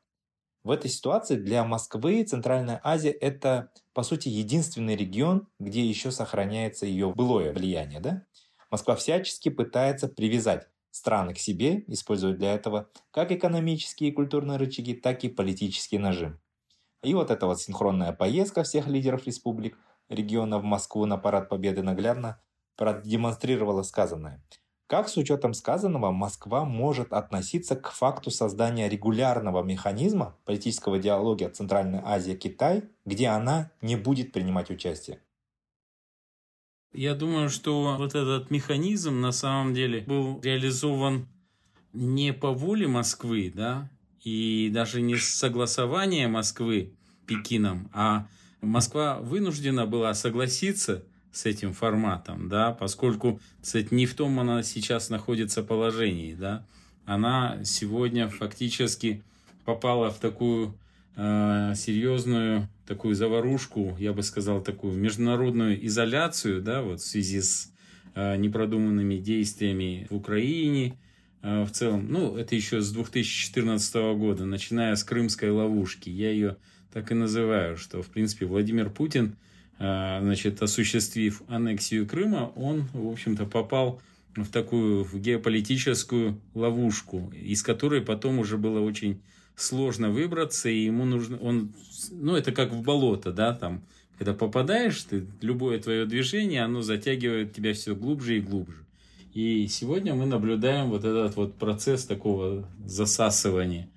В 0.64 0.70
этой 0.70 0.90
ситуации 0.90 1.36
для 1.36 1.64
Москвы 1.64 2.22
Центральная 2.24 2.80
Азия– 2.84 3.10
это, 3.20 3.72
по 3.94 4.02
сути, 4.02 4.28
единственный 4.28 4.94
регион, 4.94 5.48
где 5.58 5.84
еще 5.84 6.10
сохраняется 6.10 6.86
ее 6.86 7.12
былое 7.12 7.52
влияние. 7.52 8.00
Да? 8.00 8.24
Москва 8.70 8.94
всячески 8.94 9.48
пытается 9.48 10.08
привязать 10.08 10.68
страны 10.90 11.34
к 11.34 11.38
себе, 11.38 11.84
используя 11.88 12.34
для 12.34 12.54
этого 12.54 12.88
как 13.10 13.32
экономические 13.32 14.10
и 14.10 14.12
культурные 14.12 14.56
рычаги, 14.56 14.94
так 14.94 15.24
и 15.24 15.28
политический 15.28 15.98
нажим. 15.98 16.38
И 17.02 17.14
вот 17.14 17.30
эта 17.30 17.46
вот 17.46 17.60
синхронная 17.60 18.12
поездка 18.12 18.62
всех 18.62 18.86
лидеров 18.86 19.26
республик 19.26 19.76
региона 20.08 20.58
в 20.58 20.64
Москву 20.64 21.04
на 21.06 21.18
Парад 21.18 21.48
Победы 21.48 21.82
наглядно 21.82 22.40
продемонстрировала 22.76 23.82
сказанное. 23.82 24.42
Как 24.86 25.08
с 25.08 25.16
учетом 25.16 25.54
сказанного 25.54 26.10
Москва 26.10 26.64
может 26.64 27.12
относиться 27.12 27.76
к 27.76 27.90
факту 27.90 28.30
создания 28.30 28.88
регулярного 28.88 29.62
механизма 29.62 30.36
политического 30.44 30.98
диалога 30.98 31.48
Центральной 31.48 32.00
Азии-Китай, 32.04 32.84
где 33.04 33.28
она 33.28 33.72
не 33.80 33.96
будет 33.96 34.32
принимать 34.32 34.70
участие? 34.70 35.20
Я 36.92 37.14
думаю, 37.14 37.48
что 37.48 37.96
вот 37.96 38.14
этот 38.14 38.50
механизм 38.50 39.22
на 39.22 39.32
самом 39.32 39.72
деле 39.72 40.02
был 40.02 40.38
реализован 40.42 41.26
не 41.94 42.34
по 42.34 42.52
воле 42.52 42.86
Москвы, 42.86 43.50
да, 43.54 43.88
и 44.24 44.70
даже 44.72 45.00
не 45.00 45.16
с 45.16 45.34
согласования 45.34 46.28
Москвы 46.28 46.92
Пекином, 47.26 47.88
а 47.92 48.26
Москва 48.60 49.18
вынуждена 49.20 49.86
была 49.86 50.14
согласиться 50.14 51.04
с 51.32 51.46
этим 51.46 51.72
форматом, 51.72 52.48
да, 52.48 52.72
поскольку, 52.72 53.40
кстати, 53.60 53.92
не 53.92 54.06
в 54.06 54.14
том 54.14 54.38
она 54.38 54.62
сейчас 54.62 55.08
находится 55.10 55.62
положении, 55.62 56.34
да, 56.34 56.64
она 57.06 57.64
сегодня 57.64 58.28
фактически 58.28 59.22
попала 59.64 60.10
в 60.10 60.18
такую 60.18 60.74
э, 61.16 61.72
серьезную 61.74 62.68
такую 62.86 63.14
заварушку, 63.14 63.96
я 63.98 64.12
бы 64.12 64.22
сказал, 64.22 64.60
такую 64.60 64.94
международную 64.94 65.84
изоляцию, 65.86 66.60
да, 66.62 66.82
вот 66.82 67.00
в 67.00 67.06
связи 67.06 67.40
с 67.40 67.72
э, 68.14 68.36
непродуманными 68.36 69.16
действиями 69.16 70.06
в 70.10 70.16
Украине, 70.16 70.98
в 71.42 71.68
целом, 71.72 72.06
ну, 72.08 72.36
это 72.36 72.54
еще 72.54 72.80
с 72.80 72.92
2014 72.92 73.94
года, 74.16 74.44
начиная 74.44 74.94
с 74.94 75.04
крымской 75.04 75.50
ловушки, 75.50 76.08
я 76.08 76.30
ее 76.30 76.56
так 76.92 77.10
и 77.10 77.14
называю, 77.14 77.76
что, 77.76 78.02
в 78.02 78.08
принципе, 78.08 78.46
Владимир 78.46 78.90
Путин– 78.90 79.36
Э, 79.82 80.20
значит, 80.20 80.62
осуществив 80.62 81.42
аннексию 81.48 82.06
Крыма, 82.06 82.52
он, 82.54 82.84
в 82.92 83.08
общем-то, 83.08 83.46
попал 83.46 84.00
в 84.36 84.46
такую 84.46 85.02
в 85.02 85.18
геополитическую 85.18 86.40
ловушку, 86.54 87.32
из 87.34 87.64
которой 87.64 88.00
потом 88.00 88.38
уже 88.38 88.58
было 88.58 88.78
очень 88.78 89.20
сложно 89.56 90.10
выбраться, 90.10 90.68
и 90.68 90.84
ему 90.84 91.04
нужно, 91.04 91.36
он, 91.38 91.72
ну, 92.12 92.36
это 92.36 92.52
как 92.52 92.70
в 92.72 92.82
болото, 92.82 93.32
да, 93.32 93.54
там, 93.54 93.82
когда 94.18 94.34
попадаешь, 94.34 95.02
ты, 95.02 95.26
любое 95.40 95.80
твое 95.80 96.06
движение, 96.06 96.62
оно 96.62 96.82
затягивает 96.82 97.52
тебя 97.52 97.74
все 97.74 97.96
глубже 97.96 98.38
и 98.38 98.40
глубже. 98.40 98.81
И 99.34 99.66
сегодня 99.66 100.14
мы 100.14 100.26
наблюдаем 100.26 100.90
вот 100.90 101.04
этот 101.04 101.36
вот 101.36 101.54
процесс 101.54 102.04
такого 102.04 102.68
засасывания 102.84 103.88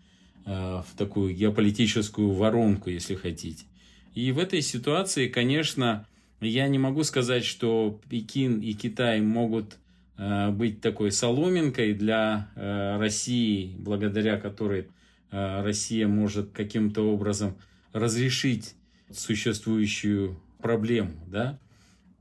э, 0.45 0.49
в 0.49 0.87
такую 0.97 1.35
геополитическую 1.35 2.31
воронку, 2.31 2.89
если 2.89 3.15
хотите. 3.15 3.65
И 4.13 4.31
в 4.31 4.39
этой 4.39 4.61
ситуации, 4.61 5.27
конечно, 5.27 6.07
я 6.39 6.69
не 6.69 6.79
могу 6.79 7.03
сказать, 7.03 7.43
что 7.43 7.99
Пекин 8.09 8.61
и 8.61 8.71
Китай 8.73 9.19
могут 9.19 9.77
э, 10.17 10.51
быть 10.51 10.79
такой 10.79 11.11
соломинкой 11.11 11.93
для 11.93 12.49
э, 12.55 12.97
России, 12.97 13.75
благодаря 13.77 14.37
которой 14.37 14.87
Россия 15.31 16.07
может 16.07 16.51
каким-то 16.51 17.01
образом 17.01 17.57
разрешить 17.91 18.75
существующую 19.11 20.39
проблему, 20.59 21.19
да? 21.27 21.59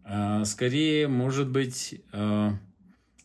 А 0.02 0.44
скорее, 0.44 1.06
может 1.06 1.48
быть, 1.48 2.00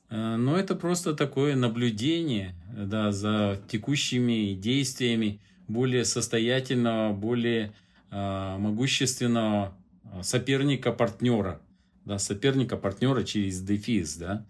но 0.10 0.58
это 0.58 0.76
просто 0.76 1.13
такое 1.13 1.56
наблюдение 1.56 2.56
да, 2.76 3.12
за 3.12 3.62
текущими 3.67 4.54
действиями 4.54 5.39
более 5.67 6.06
состоятельного, 6.06 7.13
более 7.13 7.74
Э, 8.12 8.58
могущественного 8.58 9.78
э, 10.04 10.24
соперника-партнера, 10.24 11.62
да, 12.06 12.17
соперника-партнера 12.17 13.24
через 13.24 13.62
дефис, 13.62 14.15
да, 14.15 14.48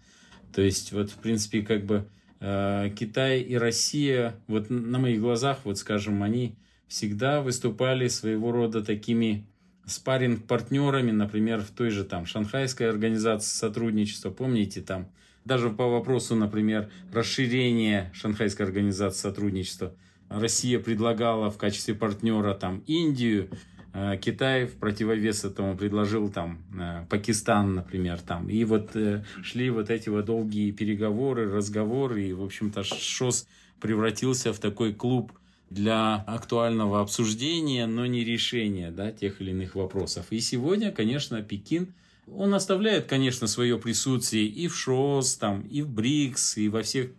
то 0.54 0.62
есть 0.62 0.92
вот 0.92 1.10
в 1.10 1.16
принципе 1.16 1.60
как 1.60 1.84
бы 1.84 2.08
э, 2.40 2.90
Китай 2.98 3.42
и 3.42 3.56
Россия, 3.56 4.34
вот 4.46 4.70
на 4.70 4.98
моих 4.98 5.20
глазах, 5.20 5.58
вот 5.64 5.76
скажем, 5.76 6.22
они 6.22 6.56
всегда 6.88 7.42
выступали 7.42 8.08
своего 8.08 8.50
рода 8.50 8.82
такими 8.82 9.44
спарринг-партнерами, 9.84 11.10
например, 11.10 11.60
в 11.60 11.70
той 11.70 11.90
же 11.90 12.04
там 12.04 12.24
Шанхайской 12.24 12.88
организации 12.88 13.54
сотрудничества, 13.54 14.30
помните 14.30 14.80
там, 14.80 15.10
даже 15.50 15.68
по 15.68 15.88
вопросу, 15.88 16.34
например, 16.36 16.88
расширения 17.12 18.10
Шанхайской 18.14 18.64
организации 18.64 19.20
сотрудничества– 19.20 19.92
Россия 20.30 20.78
предлагала 20.78 21.50
в 21.50 21.58
качестве 21.58 21.94
партнера 21.94 22.54
там 22.54 22.84
Индию, 22.86 23.50
э, 23.92 24.16
Китай 24.18 24.66
в 24.66 24.74
противовес 24.76 25.44
этому 25.44 25.76
предложил 25.76 26.30
там 26.30 26.62
э, 26.78 27.04
Пакистан, 27.10 27.74
например, 27.74 28.20
там. 28.20 28.48
И 28.48 28.62
вот 28.64 28.94
э, 28.94 29.24
шли 29.42 29.70
вот 29.70 29.90
эти 29.90 30.08
вот 30.08 30.26
долгие 30.26 30.70
переговоры, 30.70 31.52
разговоры, 31.52 32.22
и, 32.22 32.32
в 32.32 32.44
общем-то, 32.44 32.84
ШОС 32.84 33.48
превратился 33.80 34.52
в 34.52 34.60
такой 34.60 34.94
клуб 34.94 35.32
для 35.68 36.14
актуального 36.14 37.00
обсуждения, 37.00 37.86
но 37.86 38.06
не 38.06 38.22
решения 38.22 38.92
да, 38.92 39.10
тех 39.10 39.40
или 39.40 39.50
иных 39.50 39.74
вопросов. 39.74 40.26
И 40.30 40.38
сегодня, 40.38 40.92
конечно, 40.92 41.42
Пекин– 41.42 41.88
он 42.34 42.54
оставляет, 42.54 43.06
конечно, 43.06 43.46
свое 43.46 43.78
присутствие 43.78 44.46
и 44.46 44.68
в 44.68 44.76
ШОС, 44.76 45.36
там, 45.36 45.62
и 45.62 45.82
в 45.82 45.88
БРИКС, 45.88 46.58
и 46.58 46.68
во 46.68 46.82
всех 46.82 47.10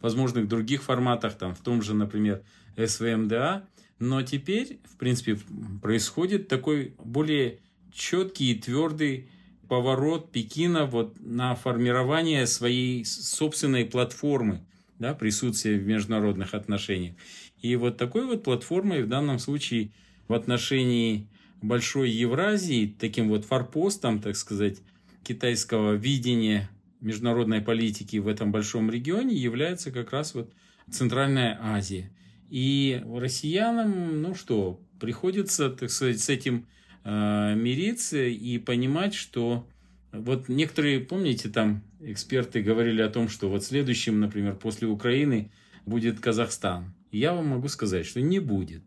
возможных 0.00 0.48
других 0.48 0.82
форматах, 0.82 1.36
там, 1.36 1.54
в 1.54 1.60
том 1.60 1.82
же, 1.82 1.94
например, 1.94 2.42
СВМДА. 2.76 3.66
Но 3.98 4.22
теперь, 4.22 4.80
в 4.84 4.96
принципе, 4.96 5.38
происходит 5.80 6.48
такой 6.48 6.94
более 7.02 7.60
четкий 7.92 8.52
и 8.52 8.54
твердый 8.58 9.28
поворот 9.68 10.32
Пекина 10.32 10.86
вот 10.86 11.14
на 11.20 11.54
формирование 11.54 12.46
своей 12.46 13.04
собственной 13.04 13.84
платформы 13.84 14.66
да, 14.98 15.14
присутствия 15.14 15.78
в 15.78 15.86
международных 15.86 16.54
отношениях. 16.54 17.14
И 17.60 17.76
вот 17.76 17.96
такой 17.96 18.26
вот 18.26 18.42
платформой 18.42 19.02
в 19.02 19.08
данном 19.08 19.38
случае 19.38 19.90
в 20.28 20.34
отношении 20.34 21.26
большой 21.62 22.10
Евразии, 22.10 22.94
таким 22.98 23.28
вот 23.28 23.44
форпостом, 23.44 24.20
так 24.20 24.36
сказать, 24.36 24.80
китайского 25.22 25.94
видения 25.94 26.68
международной 27.00 27.60
политики 27.60 28.16
в 28.18 28.28
этом 28.28 28.52
большом 28.52 28.90
регионе 28.90 29.34
является 29.34 29.90
как 29.90 30.12
раз 30.12 30.34
вот 30.34 30.52
Центральная 30.90 31.58
Азия. 31.60 32.10
И 32.50 33.02
россиянам, 33.06 34.20
ну 34.20 34.34
что, 34.34 34.80
приходится, 35.00 35.70
так 35.70 35.90
сказать, 35.90 36.20
с 36.20 36.28
этим 36.28 36.66
э, 37.04 37.54
мириться 37.54 38.22
и 38.22 38.58
понимать, 38.58 39.14
что 39.14 39.66
вот 40.12 40.48
некоторые, 40.48 41.00
помните, 41.00 41.48
там 41.48 41.82
эксперты 42.00 42.62
говорили 42.62 43.00
о 43.00 43.08
том, 43.08 43.28
что 43.28 43.48
вот 43.48 43.64
следующим, 43.64 44.20
например, 44.20 44.56
после 44.56 44.88
Украины 44.88 45.50
будет 45.86 46.20
Казахстан. 46.20 46.94
Я 47.10 47.32
вам 47.32 47.48
могу 47.48 47.68
сказать, 47.68 48.06
что 48.06 48.20
не 48.20 48.38
будет 48.38 48.82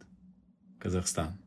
Казахстан 0.79 1.38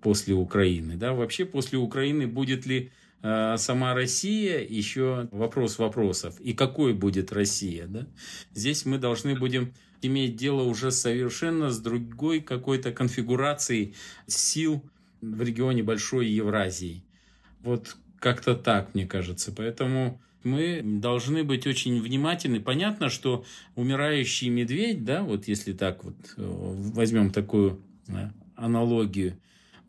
после 0.00 0.34
Украины. 0.34 0.96
Да? 0.96 1.12
Вообще 1.12 1.44
после 1.44 1.78
Украины 1.78 2.26
будет 2.26 2.66
ли 2.66 2.90
э, 3.22 3.56
сама 3.58 3.94
Россия, 3.94 4.60
еще 4.60 5.28
вопрос 5.32 5.78
вопросов. 5.78 6.40
И 6.40 6.52
какой 6.52 6.94
будет 6.94 7.32
Россия? 7.32 7.86
Да? 7.86 8.06
Здесь 8.54 8.84
мы 8.84 8.98
должны 8.98 9.36
будем 9.36 9.72
иметь 10.02 10.36
дело 10.36 10.62
уже 10.62 10.90
совершенно 10.90 11.70
с 11.70 11.78
другой 11.78 12.40
какой-то 12.40 12.92
конфигурацией 12.92 13.94
сил 14.26 14.82
в 15.20 15.42
регионе 15.42 15.82
Большой 15.82 16.28
Евразии. 16.28 17.04
Вот 17.62 17.96
как-то 18.18 18.54
так, 18.54 18.94
мне 18.94 19.06
кажется. 19.06 19.52
Поэтому 19.54 20.20
мы 20.42 20.80
должны 20.82 21.44
быть 21.44 21.66
очень 21.66 22.00
внимательны. 22.00 22.60
Понятно, 22.60 23.10
что 23.10 23.44
умирающий 23.74 24.48
медведь, 24.48 25.04
да, 25.04 25.22
вот 25.22 25.48
если 25.48 25.72
так 25.72 26.04
вот 26.04 26.16
э, 26.36 26.42
возьмем 26.94 27.30
такую 27.30 27.82
да, 28.06 28.32
аналогию, 28.56 29.36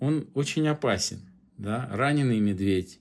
он 0.02 0.28
очень 0.34 0.68
опасен. 0.68 1.22
Да? 1.58 1.88
Раненый 1.92 2.40
медведь 2.40 3.00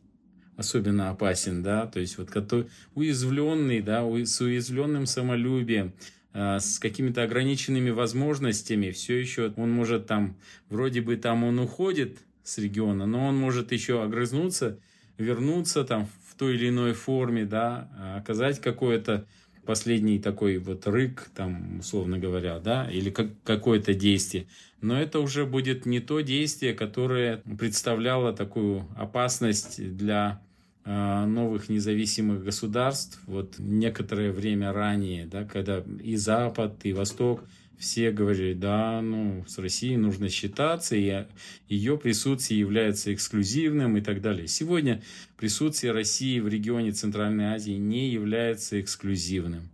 особенно 0.56 1.08
опасен, 1.08 1.62
да, 1.62 1.86
то 1.86 2.00
есть 2.00 2.18
вот 2.18 2.30
который 2.30 2.66
уязвленный, 2.94 3.80
да, 3.80 4.02
с 4.02 4.40
уязвленным 4.42 5.06
самолюбием, 5.06 5.94
э, 6.34 6.58
с 6.60 6.78
какими-то 6.78 7.22
ограниченными 7.22 7.88
возможностями, 7.88 8.90
все 8.90 9.18
еще 9.18 9.54
он 9.56 9.70
может 9.70 10.06
там, 10.06 10.36
вроде 10.68 11.00
бы 11.00 11.16
там 11.16 11.44
он 11.44 11.58
уходит 11.58 12.18
с 12.44 12.58
региона, 12.58 13.06
но 13.06 13.26
он 13.26 13.38
может 13.38 13.72
еще 13.72 14.02
огрызнуться, 14.02 14.78
вернуться 15.16 15.82
там 15.84 16.06
в 16.28 16.34
той 16.34 16.56
или 16.56 16.68
иной 16.68 16.92
форме, 16.92 17.46
да, 17.46 17.88
оказать 18.18 18.60
какое-то 18.60 19.26
последний 19.70 20.18
такой 20.18 20.58
вот 20.58 20.88
рык, 20.88 21.30
там, 21.32 21.78
условно 21.78 22.18
говоря, 22.18 22.58
да, 22.58 22.90
или 22.90 23.08
как, 23.08 23.28
какое-то 23.44 23.94
действие. 23.94 24.48
Но 24.80 25.00
это 25.00 25.20
уже 25.20 25.46
будет 25.46 25.86
не 25.86 26.00
то 26.00 26.22
действие, 26.22 26.74
которое 26.74 27.36
представляло 27.56 28.32
такую 28.32 28.88
опасность 28.96 29.96
для 29.96 30.40
э, 30.84 31.24
новых 31.24 31.68
независимых 31.68 32.42
государств. 32.42 33.20
Вот 33.28 33.60
некоторое 33.60 34.32
время 34.32 34.72
ранее, 34.72 35.26
да, 35.26 35.44
когда 35.44 35.84
и 36.02 36.16
Запад, 36.16 36.80
и 36.82 36.92
Восток 36.92 37.44
все 37.80 38.10
говорили, 38.12 38.52
да, 38.52 39.00
ну, 39.00 39.42
с 39.48 39.58
Россией 39.58 39.96
нужно 39.96 40.28
считаться, 40.28 40.94
и 40.96 41.24
ее 41.66 41.96
присутствие 41.96 42.60
является 42.60 43.12
эксклюзивным 43.12 43.96
и 43.96 44.02
так 44.02 44.20
далее. 44.20 44.46
Сегодня 44.46 45.02
присутствие 45.38 45.92
России 45.92 46.40
в 46.40 46.48
регионе 46.48 46.92
Центральной 46.92 47.54
Азии 47.54 47.72
не 47.72 48.10
является 48.10 48.78
эксклюзивным. 48.80 49.70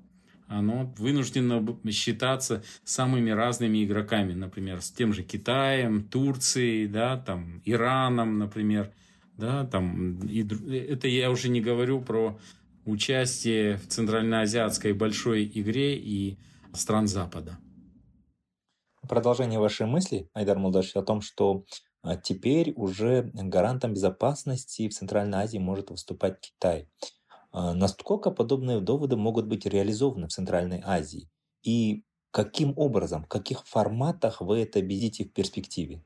Оно 0.46 0.94
вынуждено 0.96 1.76
считаться 1.90 2.62
самыми 2.84 3.30
разными 3.30 3.84
игроками, 3.84 4.34
например, 4.34 4.80
с 4.80 4.92
тем 4.92 5.12
же 5.12 5.24
Китаем, 5.24 6.04
Турцией, 6.04 6.86
да, 6.86 7.16
там, 7.16 7.60
Ираном, 7.64 8.38
например, 8.38 8.92
да, 9.36 9.66
там, 9.66 10.20
и, 10.20 10.46
это 10.78 11.08
я 11.08 11.32
уже 11.32 11.48
не 11.48 11.60
говорю 11.60 12.00
про 12.00 12.38
участие 12.84 13.78
в 13.78 13.88
центральноазиатской 13.88 14.92
большой 14.92 15.50
игре 15.52 15.96
и 15.96 16.38
стран 16.72 17.08
Запада 17.08 17.58
продолжение 19.08 19.58
вашей 19.58 19.86
мысли, 19.86 20.30
Айдар 20.34 20.58
Мулдаш, 20.58 20.96
о 20.96 21.02
том, 21.02 21.20
что 21.20 21.64
а, 22.02 22.16
теперь 22.16 22.72
уже 22.76 23.30
гарантом 23.34 23.94
безопасности 23.94 24.88
в 24.88 24.94
Центральной 24.94 25.38
Азии 25.38 25.58
может 25.58 25.90
выступать 25.90 26.40
Китай. 26.40 26.88
А, 27.52 27.74
насколько 27.74 28.30
подобные 28.30 28.80
доводы 28.80 29.16
могут 29.16 29.46
быть 29.46 29.66
реализованы 29.66 30.28
в 30.28 30.32
Центральной 30.32 30.82
Азии? 30.84 31.28
И 31.62 32.04
каким 32.30 32.74
образом, 32.76 33.24
в 33.24 33.28
каких 33.28 33.66
форматах 33.66 34.40
вы 34.40 34.60
это 34.60 34.80
видите 34.80 35.24
в 35.24 35.32
перспективе? 35.32 36.04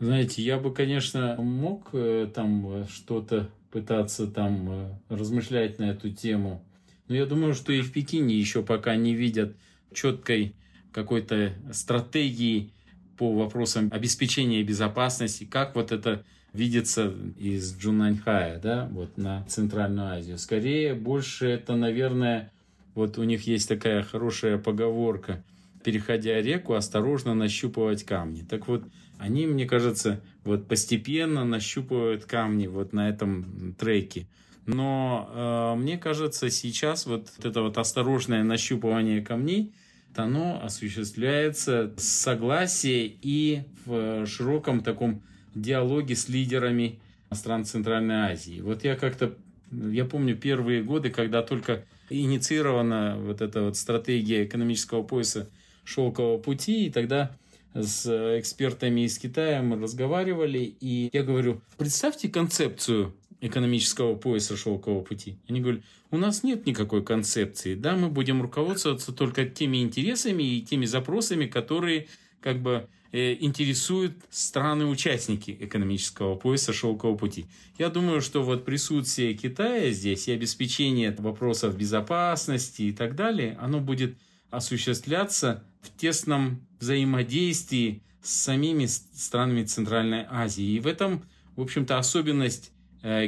Знаете, 0.00 0.42
я 0.42 0.58
бы, 0.58 0.74
конечно, 0.74 1.36
мог 1.36 1.90
э, 1.92 2.28
там 2.34 2.82
э, 2.82 2.86
что-то 2.88 3.50
пытаться 3.70 4.26
там 4.26 4.70
э, 4.70 4.98
размышлять 5.08 5.78
на 5.78 5.84
эту 5.84 6.10
тему, 6.10 6.64
но 7.06 7.14
я 7.14 7.26
думаю, 7.26 7.54
что 7.54 7.72
и 7.72 7.80
в 7.80 7.92
Пекине 7.92 8.34
еще 8.34 8.62
пока 8.64 8.96
не 8.96 9.14
видят 9.14 9.56
четкой 9.92 10.56
какой-то 10.94 11.52
стратегии 11.72 12.70
по 13.18 13.32
вопросам 13.32 13.90
обеспечения 13.92 14.62
безопасности, 14.62 15.44
как 15.44 15.74
вот 15.74 15.92
это 15.92 16.24
видится 16.52 17.12
из 17.36 17.76
Джунаньхая, 17.76 18.60
да, 18.60 18.88
вот 18.92 19.18
на 19.18 19.44
Центральную 19.48 20.08
Азию. 20.08 20.38
Скорее, 20.38 20.94
больше 20.94 21.48
это, 21.48 21.74
наверное, 21.74 22.52
вот 22.94 23.18
у 23.18 23.24
них 23.24 23.46
есть 23.48 23.68
такая 23.68 24.04
хорошая 24.04 24.56
поговорка, 24.56 25.42
переходя 25.82 26.40
реку, 26.40 26.74
осторожно 26.74 27.34
нащупывать 27.34 28.04
камни. 28.04 28.42
Так 28.48 28.68
вот, 28.68 28.84
они, 29.18 29.46
мне 29.46 29.66
кажется, 29.66 30.20
вот 30.44 30.68
постепенно 30.68 31.44
нащупывают 31.44 32.24
камни 32.24 32.68
вот 32.68 32.92
на 32.92 33.08
этом 33.08 33.74
треке. 33.78 34.28
Но 34.66 35.28
э, 35.28 35.80
мне 35.80 35.98
кажется, 35.98 36.50
сейчас 36.50 37.06
вот 37.06 37.32
это 37.42 37.62
вот 37.62 37.78
осторожное 37.78 38.44
нащупывание 38.44 39.22
камней– 39.22 39.72
оно 40.18 40.60
осуществляется 40.62 41.92
с 41.96 42.04
согласия 42.04 43.06
и 43.06 43.62
в 43.84 44.26
широком 44.26 44.82
таком 44.82 45.22
диалоге 45.54 46.16
с 46.16 46.28
лидерами 46.28 46.98
стран 47.32 47.64
Центральной 47.64 48.32
Азии. 48.32 48.60
Вот 48.60 48.84
я 48.84 48.96
как-то, 48.96 49.34
я 49.70 50.04
помню 50.04 50.36
первые 50.36 50.82
годы, 50.82 51.10
когда 51.10 51.42
только 51.42 51.84
инициирована 52.10 53.16
вот 53.18 53.40
эта 53.40 53.62
вот 53.62 53.76
стратегия 53.76 54.44
экономического 54.44 55.02
пояса 55.02 55.48
шелкового 55.84 56.38
пути, 56.38 56.86
и 56.86 56.90
тогда 56.90 57.36
с 57.74 58.06
экспертами 58.38 59.02
из 59.02 59.18
Китая 59.18 59.62
мы 59.62 59.80
разговаривали, 59.80 60.74
и 60.80 61.10
я 61.12 61.22
говорю, 61.22 61.60
представьте 61.76 62.28
концепцию 62.28 63.14
экономического 63.46 64.14
пояса 64.14 64.56
шелкового 64.56 65.02
пути. 65.02 65.38
Они 65.48 65.60
говорят, 65.60 65.82
у 66.10 66.16
нас 66.16 66.42
нет 66.42 66.66
никакой 66.66 67.04
концепции, 67.04 67.74
да, 67.74 67.94
мы 67.94 68.08
будем 68.08 68.40
руководствоваться 68.40 69.12
только 69.12 69.44
теми 69.44 69.82
интересами 69.82 70.42
и 70.42 70.62
теми 70.62 70.86
запросами, 70.86 71.46
которые 71.46 72.08
как 72.40 72.62
бы 72.62 72.88
э, 73.12 73.36
интересуют 73.40 74.16
страны-участники 74.30 75.56
экономического 75.60 76.36
пояса 76.36 76.72
шелкового 76.72 77.16
пути. 77.16 77.46
Я 77.78 77.90
думаю, 77.90 78.20
что 78.22 78.42
вот 78.42 78.64
присутствие 78.64 79.34
Китая 79.34 79.90
здесь 79.90 80.28
и 80.28 80.32
обеспечение 80.32 81.14
вопросов 81.18 81.76
безопасности 81.76 82.82
и 82.82 82.92
так 82.92 83.14
далее, 83.14 83.58
оно 83.60 83.80
будет 83.80 84.16
осуществляться 84.50 85.64
в 85.82 85.94
тесном 85.96 86.66
взаимодействии 86.80 88.02
с 88.22 88.30
самими 88.30 88.86
странами 88.86 89.64
Центральной 89.64 90.24
Азии. 90.30 90.64
И 90.64 90.80
в 90.80 90.86
этом, 90.86 91.22
в 91.56 91.60
общем-то, 91.60 91.98
особенность 91.98 92.70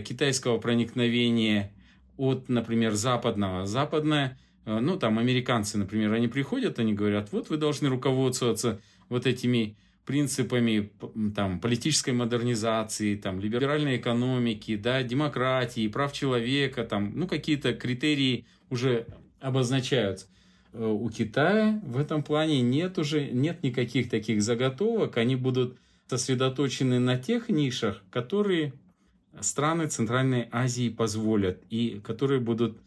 китайского 0.05 0.59
проникновения 0.59 1.73
от, 2.17 2.49
например, 2.49 2.95
западного. 2.95 3.67
Западное, 3.67 4.39
э, 4.65 4.79
ну, 4.79 4.99
там, 4.99 5.19
американцы, 5.19 5.79
например, 5.79 6.13
они 6.13 6.29
приходят, 6.29 6.79
они 6.79 6.95
говорят, 6.95 7.33
вот 7.33 7.51
вы 7.51 7.57
должны 7.57 7.89
руководствоваться 7.89 8.81
вот 9.09 9.27
этими 9.27 9.77
принципами 10.05 10.91
там, 11.35 11.61
политической 11.61 12.13
модернизации, 12.13 13.17
там, 13.17 13.41
либеральной 13.41 13.97
экономики, 13.97 14.77
да, 14.77 15.03
демократии, 15.03 15.89
прав 15.89 16.13
человека, 16.13 16.85
там, 16.85 17.13
ну, 17.15 17.27
какие-то 17.27 17.75
критерии 17.75 18.47
уже 18.71 19.07
обозначаются. 19.41 20.27
Э, 20.73 20.87
у 20.87 21.09
Китая 21.11 21.81
в 21.85 21.99
этом 21.99 22.23
плане 22.23 22.63
нет 22.63 22.99
уже 22.99 23.27
нет 23.27 23.63
никаких 23.63 24.09
таких 24.09 24.43
заготовок, 24.43 25.17
они 25.17 25.37
будут 25.37 25.77
сосредоточены 26.07 27.01
на 27.01 27.19
тех 27.19 27.49
нишах, 27.49 28.03
которые 28.11 28.73
страны 29.41 29.87
Центральной 29.89 30.49
Азии 30.51 30.89
позволят, 30.89 31.63
и 31.71 32.01
которые 32.05 32.41
будут 32.41 32.79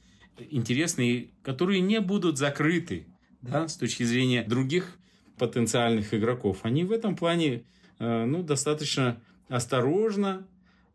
интересны, 0.49 1.09
и 1.09 1.31
которые 1.43 1.81
не 1.81 1.99
будут 2.01 2.37
закрыты 2.37 3.05
да, 3.41 3.67
с 3.67 3.75
точки 3.75 4.03
зрения 4.03 4.43
других 4.43 4.97
потенциальных 5.37 6.13
игроков. 6.13 6.59
Они 6.63 6.83
в 6.83 6.91
этом 6.91 7.15
плане 7.15 7.63
э, 7.99 8.25
ну, 8.25 8.43
достаточно 8.43 9.21
осторожно, 9.47 10.45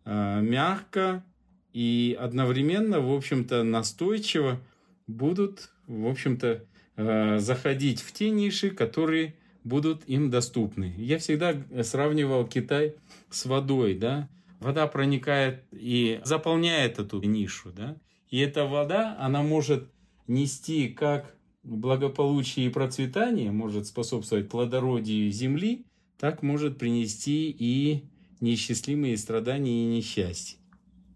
э, 0.05 0.41
мягко 0.43 1.25
и 1.73 2.17
одновременно, 2.19 3.01
в 3.01 3.13
общем-то, 3.13 3.63
настойчиво 3.65 4.61
будут, 5.07 5.71
в 5.87 6.07
общем-то, 6.07 6.65
э, 6.97 7.39
заходить 7.39 8.01
в 8.01 8.13
те 8.13 8.31
ниши, 8.31 8.71
которые 8.71 9.35
будут 9.65 10.07
им 10.07 10.31
доступны. 10.31 10.95
Я 10.99 11.19
всегда 11.19 11.57
сравнивал 11.83 12.47
Китай 12.47 12.95
с 13.31 13.47
водой, 13.47 13.95
да, 13.95 14.29
вода 14.65 14.87
проникает 14.87 15.65
и 15.73 16.21
заполняет 16.25 16.99
эту 16.99 17.21
нишу, 17.23 17.71
да, 17.71 17.97
и 18.31 18.39
эта 18.39 18.65
вода, 18.65 19.17
она 19.21 19.43
может 19.43 19.91
нести 20.27 20.89
как 20.89 21.37
благополучие 21.63 22.67
и 22.67 22.71
процветание, 22.71 23.53
может 23.53 23.87
способствовать 23.87 24.49
плодородию 24.49 25.31
земли, 25.31 25.85
так 26.19 26.43
может 26.43 26.79
принести 26.79 27.51
и 27.51 28.05
неисчислимые 28.41 29.19
страдания 29.19 29.85
и 29.85 29.97
несчастья. 29.97 30.59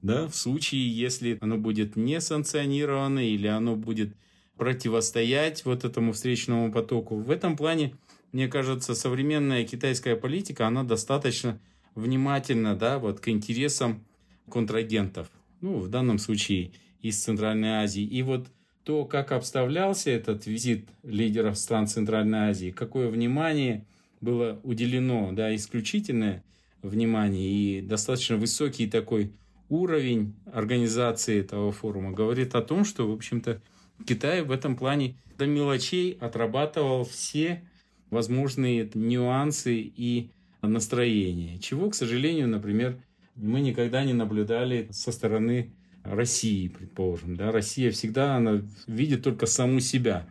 Да, 0.03 0.29
в 0.29 0.37
случае, 0.37 0.89
если 0.89 1.39
оно 1.41 1.57
будет 1.57 1.97
не 1.97 2.21
санкционировано 2.21 3.27
или 3.27 3.47
оно 3.47 3.77
будет 3.77 4.15
противостоять 4.57 5.65
вот 5.65 5.85
этому 5.85 6.13
встречному 6.13 6.71
потоку. 6.71 7.17
В 7.17 7.31
этом 7.31 7.57
плане, 7.57 7.95
мне 8.33 8.49
кажется, 8.49 8.95
современная 8.95 9.65
китайская 9.65 10.17
политика, 10.17 10.67
она 10.67 10.85
достаточно 10.85 11.61
внимательно 11.99 12.77
да, 12.77 12.99
вот, 12.99 13.21
к 13.21 13.29
интересам 13.29 14.05
контрагентов. 14.51 15.29
Ну, 15.61 15.79
в 15.79 15.89
данном 15.89 16.19
случае 16.19 16.73
из 17.03 17.23
Центральной 17.23 17.83
Азии. 17.83 18.03
И 18.03 18.23
вот 18.23 18.49
то, 18.85 19.05
как 19.05 19.33
обставлялся 19.33 20.11
этот 20.11 20.47
визит 20.47 20.89
лидеров 21.03 21.59
стран 21.59 21.87
Центральной 21.87 22.51
Азии, 22.51 22.71
какое 22.71 23.09
внимание 23.09 23.85
было 24.21 24.61
уделено, 24.63 25.33
да, 25.33 25.55
исключительное 25.55 26.45
внимание 26.83 27.51
и 27.51 27.81
достаточно 27.83 28.37
высокий 28.37 28.87
такой 28.87 29.33
уровень 29.69 30.35
организации 30.53 31.41
этого 31.41 31.73
форума, 31.73 32.13
говорит 32.13 32.55
о 32.55 32.63
том, 32.63 32.85
что, 32.85 33.09
в 33.09 33.13
общем-то, 33.13 33.61
Китай 34.07 34.43
в 34.43 34.53
этом 34.53 34.77
плане 34.77 35.17
до 35.37 35.47
мелочей 35.47 36.17
отрабатывал 36.21 37.05
все 37.05 37.69
возможные 38.11 38.89
нюансы 38.95 39.77
и 39.77 40.31
настроения, 40.63 41.59
чего, 41.59 41.91
к 41.91 41.95
сожалению, 41.95 42.49
например, 42.49 43.03
мы 43.35 43.61
никогда 43.61 44.05
не 44.05 44.13
наблюдали 44.13 44.89
со 44.91 45.13
стороны 45.13 45.73
России, 46.03 46.69
предположим. 46.69 47.37
Да? 47.37 47.53
Россия 47.53 47.91
всегда 47.91 48.37
она 48.37 48.63
видит 48.87 49.23
только 49.23 49.47
саму 49.47 49.81
себя, 49.81 50.29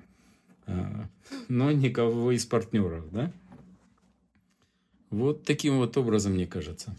а, 0.66 1.08
но 1.48 1.72
никого 1.72 2.32
из 2.32 2.46
партнеров. 2.46 3.10
Да? 3.12 3.32
Вот 5.10 5.44
таким 5.44 5.78
вот 5.78 5.96
образом, 5.98 6.34
мне 6.34 6.46
кажется. 6.46 6.96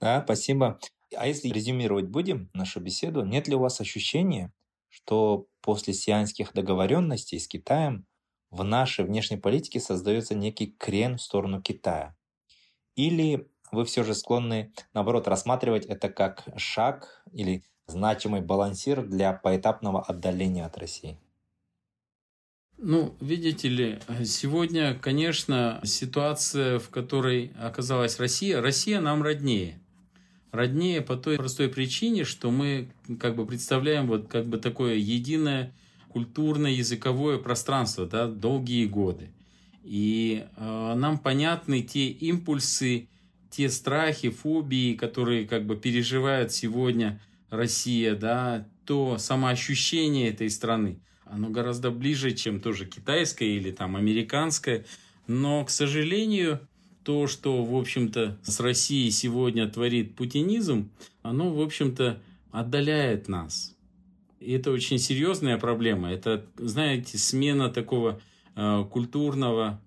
Да, 0.00 0.22
спасибо. 0.24 0.78
А 1.16 1.26
если 1.26 1.48
резюмировать 1.48 2.06
будем 2.06 2.50
нашу 2.54 2.80
беседу, 2.80 3.24
нет 3.24 3.48
ли 3.48 3.54
у 3.54 3.60
вас 3.60 3.80
ощущения, 3.80 4.52
что 4.88 5.46
после 5.60 5.92
сианских 5.92 6.52
договоренностей 6.52 7.38
с 7.38 7.46
Китаем 7.46 8.06
в 8.50 8.64
нашей 8.64 9.04
внешней 9.04 9.36
политике 9.36 9.80
создается 9.80 10.34
некий 10.34 10.74
крен 10.78 11.16
в 11.16 11.22
сторону 11.22 11.62
Китая? 11.62 12.16
Или 12.96 13.48
вы 13.72 13.84
все 13.84 14.02
же 14.02 14.14
склонны, 14.14 14.72
наоборот, 14.92 15.28
рассматривать 15.28 15.86
это 15.86 16.08
как 16.08 16.44
шаг 16.56 17.24
или 17.32 17.64
значимый 17.86 18.40
балансир 18.40 19.06
для 19.06 19.32
поэтапного 19.32 20.02
отдаления 20.02 20.66
от 20.66 20.76
России? 20.78 21.18
Ну, 22.82 23.14
видите 23.20 23.68
ли, 23.68 23.98
сегодня, 24.24 24.98
конечно, 24.98 25.80
ситуация, 25.84 26.78
в 26.78 26.88
которой 26.88 27.52
оказалась 27.60 28.18
Россия, 28.18 28.62
Россия 28.62 29.00
нам 29.00 29.22
роднее. 29.22 29.78
Роднее 30.50 31.02
по 31.02 31.16
той 31.16 31.36
простой 31.36 31.68
причине, 31.68 32.24
что 32.24 32.50
мы 32.50 32.90
как 33.20 33.36
бы 33.36 33.46
представляем 33.46 34.06
вот 34.06 34.28
как 34.28 34.46
бы 34.46 34.56
такое 34.56 34.94
единое 34.94 35.74
культурное 36.12 36.72
языковое 36.72 37.38
пространство, 37.38 38.06
да, 38.06 38.26
долгие 38.26 38.86
годы. 38.86 39.30
И 39.82 40.44
э, 40.56 40.94
нам 40.96 41.18
понятны 41.18 41.82
те 41.82 42.08
импульсы, 42.08 43.08
те 43.50 43.68
страхи, 43.68 44.30
фобии, 44.30 44.94
которые 44.94 45.46
как 45.46 45.66
бы 45.66 45.76
переживает 45.76 46.52
сегодня 46.52 47.20
Россия, 47.48 48.14
да, 48.14 48.66
то 48.84 49.18
самоощущение 49.18 50.30
этой 50.30 50.50
страны, 50.50 51.00
оно 51.24 51.48
гораздо 51.48 51.90
ближе, 51.90 52.32
чем 52.32 52.60
тоже 52.60 52.86
китайское 52.86 53.48
или 53.48 53.70
там 53.70 53.96
американское. 53.96 54.84
Но, 55.26 55.64
к 55.64 55.70
сожалению, 55.70 56.60
то, 57.04 57.26
что, 57.26 57.64
в 57.64 57.76
общем-то, 57.76 58.38
с 58.42 58.60
Россией 58.60 59.10
сегодня 59.10 59.68
творит 59.68 60.16
путинизм, 60.16 60.90
оно, 61.22 61.52
в 61.52 61.60
общем-то, 61.60 62.20
отдаляет 62.50 63.28
нас. 63.28 63.76
И 64.40 64.52
это 64.52 64.70
очень 64.72 64.98
серьезная 64.98 65.58
проблема. 65.58 66.10
Это, 66.10 66.44
знаете, 66.56 67.18
смена 67.18 67.68
такого 67.68 68.20
э, 68.56 68.84
культурного 68.90 69.80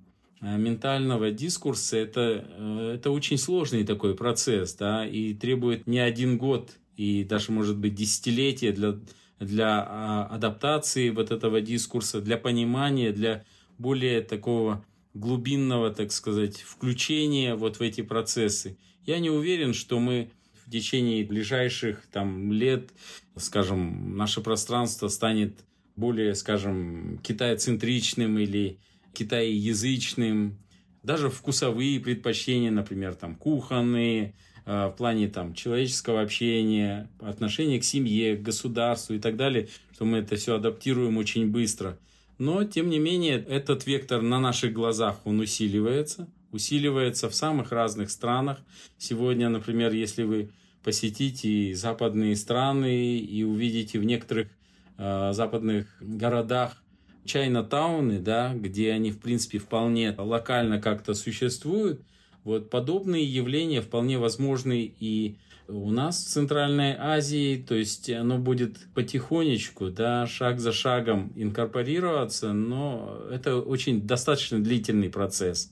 Э, 0.44 0.58
ментального 0.58 1.32
дискурса 1.32 1.96
это, 1.98 2.46
э, 2.46 2.96
это 2.96 3.12
очень 3.12 3.38
сложный 3.38 3.86
такой 3.86 4.14
процесс, 4.14 4.74
да, 4.74 5.08
и 5.08 5.34
требует 5.34 5.88
не 5.88 6.00
один 6.00 6.38
год, 6.38 6.74
и 6.98 7.24
даже, 7.24 7.54
может 7.54 7.78
быть, 7.78 7.96
десятилетия 7.96 8.74
для, 8.74 9.00
для 9.40 9.86
а, 9.88 10.28
адаптации 10.30 11.12
вот 11.12 11.32
этого 11.32 11.62
дискурса, 11.62 12.20
для 12.20 12.38
понимания, 12.38 13.14
для 13.14 13.46
более 13.78 14.20
такого 14.22 14.86
глубинного, 15.14 15.92
так 15.92 16.12
сказать, 16.12 16.58
включения 16.58 17.56
вот 17.56 17.78
в 17.78 17.82
эти 17.82 18.02
процессы. 18.02 18.78
Я 19.06 19.20
не 19.20 19.30
уверен, 19.30 19.74
что 19.74 20.00
мы 20.00 20.30
в 20.66 20.70
течение 20.70 21.24
ближайших 21.24 22.06
там, 22.12 22.52
лет, 22.52 22.90
скажем, 23.38 24.16
наше 24.18 24.42
пространство 24.42 25.08
станет 25.08 25.64
более, 25.96 26.36
скажем, 26.36 27.20
китайцентричным 27.24 28.38
или 28.40 28.80
китаеязычным, 29.14 30.58
даже 31.04 31.30
вкусовые 31.30 32.00
предпочтения, 32.00 32.72
например, 32.72 33.16
там 33.16 33.36
кухонные, 33.36 34.34
э, 34.66 34.88
в 34.88 34.92
плане 34.98 35.28
там 35.28 35.54
человеческого 35.54 36.22
общения, 36.22 37.10
отношения 37.20 37.80
к 37.80 37.84
семье, 37.84 38.38
к 38.38 38.42
государству 38.42 39.14
и 39.14 39.20
так 39.20 39.36
далее, 39.36 39.68
что 39.94 40.06
мы 40.06 40.20
это 40.20 40.36
все 40.36 40.56
адаптируем 40.56 41.18
очень 41.18 41.48
быстро. 41.48 42.00
Но, 42.40 42.64
тем 42.64 42.90
не 42.90 43.00
менее, 43.00 43.44
этот 43.48 43.86
вектор 43.86 44.22
на 44.22 44.40
наших 44.40 44.74
глазах, 44.74 45.22
он 45.26 45.40
усиливается, 45.40 46.28
усиливается 46.52 47.30
в 47.30 47.36
самых 47.36 47.72
разных 47.72 48.10
странах. 48.10 48.60
Сегодня, 48.98 49.50
например, 49.50 49.94
если 49.94 50.24
вы 50.24 50.52
посетите 50.84 51.74
западные 51.76 52.36
страны 52.36 53.18
и 53.18 53.44
увидите 53.44 54.00
в 54.00 54.04
некоторых 54.04 54.50
э, 54.98 55.32
западных 55.34 55.88
городах 56.02 56.82
Чайна-тауны, 57.26 58.20
да, 58.20 58.54
где 58.54 58.92
они, 58.92 59.12
в 59.12 59.20
принципе, 59.20 59.58
вполне 59.58 60.14
локально 60.18 60.82
как-то 60.82 61.14
существуют, 61.14 62.02
вот 62.44 62.70
подобные 62.70 63.24
явления 63.24 63.82
вполне 63.82 64.18
возможны 64.18 64.94
и 65.00 65.38
у 65.70 65.92
нас 65.92 66.24
в 66.24 66.28
Центральной 66.28 66.96
Азии, 66.98 67.64
то 67.66 67.74
есть 67.74 68.10
оно 68.10 68.38
будет 68.38 68.78
потихонечку, 68.94 69.90
да, 69.90 70.28
шаг 70.28 70.60
за 70.60 70.74
шагом 70.74 71.32
инкорпорироваться, 71.36 72.52
но 72.52 73.22
это 73.32 73.58
очень 73.58 74.02
достаточно 74.02 74.62
длительный 74.62 75.10
процесс. 75.10 75.72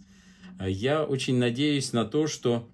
Я 0.65 1.03
очень 1.03 1.37
надеюсь 1.37 1.91
на 1.91 2.05
то, 2.05 2.27
что, 2.27 2.69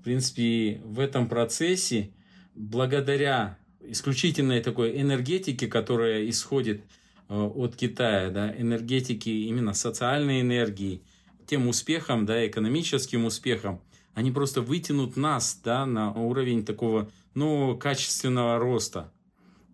в 0.00 0.04
принципе, 0.04 0.80
в 0.84 1.00
этом 1.00 1.28
процессе, 1.28 2.10
благодаря 2.54 3.58
исключительной 3.80 4.60
такой 4.60 5.00
энергетике, 5.00 5.66
которая 5.66 6.28
исходит 6.28 6.82
Э, 7.28 7.42
от 7.42 7.76
Китая, 7.76 8.30
да, 8.30 8.50
энергетики, 8.56 9.28
именно 9.28 9.74
социальной 9.74 10.40
энергии, 10.40 11.02
тем 11.46 11.68
успехом, 11.68 12.24
да, 12.24 12.46
экономическим 12.46 13.26
успехом, 13.26 13.80
они 14.14 14.30
просто 14.30 14.62
вытянут 14.62 15.16
нас, 15.16 15.60
да, 15.62 15.84
на 15.84 16.10
уровень 16.12 16.64
такого, 16.64 17.10
ну, 17.34 17.76
качественного 17.76 18.58
роста 18.58 19.12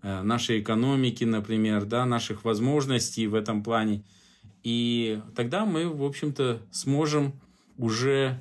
э, 0.03 0.23
нашей 0.23 0.61
экономики, 0.61 1.23
например, 1.23 1.85
да, 1.85 2.05
наших 2.07 2.45
возможностей 2.45 3.29
в 3.29 3.37
этом 3.37 3.63
плане. 3.63 4.03
И 4.65 5.21
тогда 5.37 5.65
мы, 5.65 5.89
в 5.89 6.03
общем-то, 6.03 6.61
сможем 6.73 7.35
уже 7.79 8.41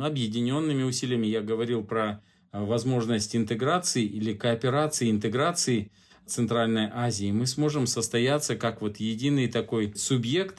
объединенными 0.00 0.82
усилиями, 0.82 1.26
я 1.26 1.40
говорил 1.40 1.84
про 1.84 2.22
э, 2.52 2.64
возможность 2.64 3.34
интеграции 3.36 4.04
или 4.04 4.32
кооперации, 4.32 5.10
интеграции– 5.10 5.90
Центральной 6.26 6.90
Азии, 6.92 7.30
мы 7.30 7.46
сможем 7.46 7.86
состояться 7.86 8.56
как 8.56 8.82
вот 8.82 8.96
единый 8.96 9.46
такой 9.46 9.94
субъект, 9.94 10.58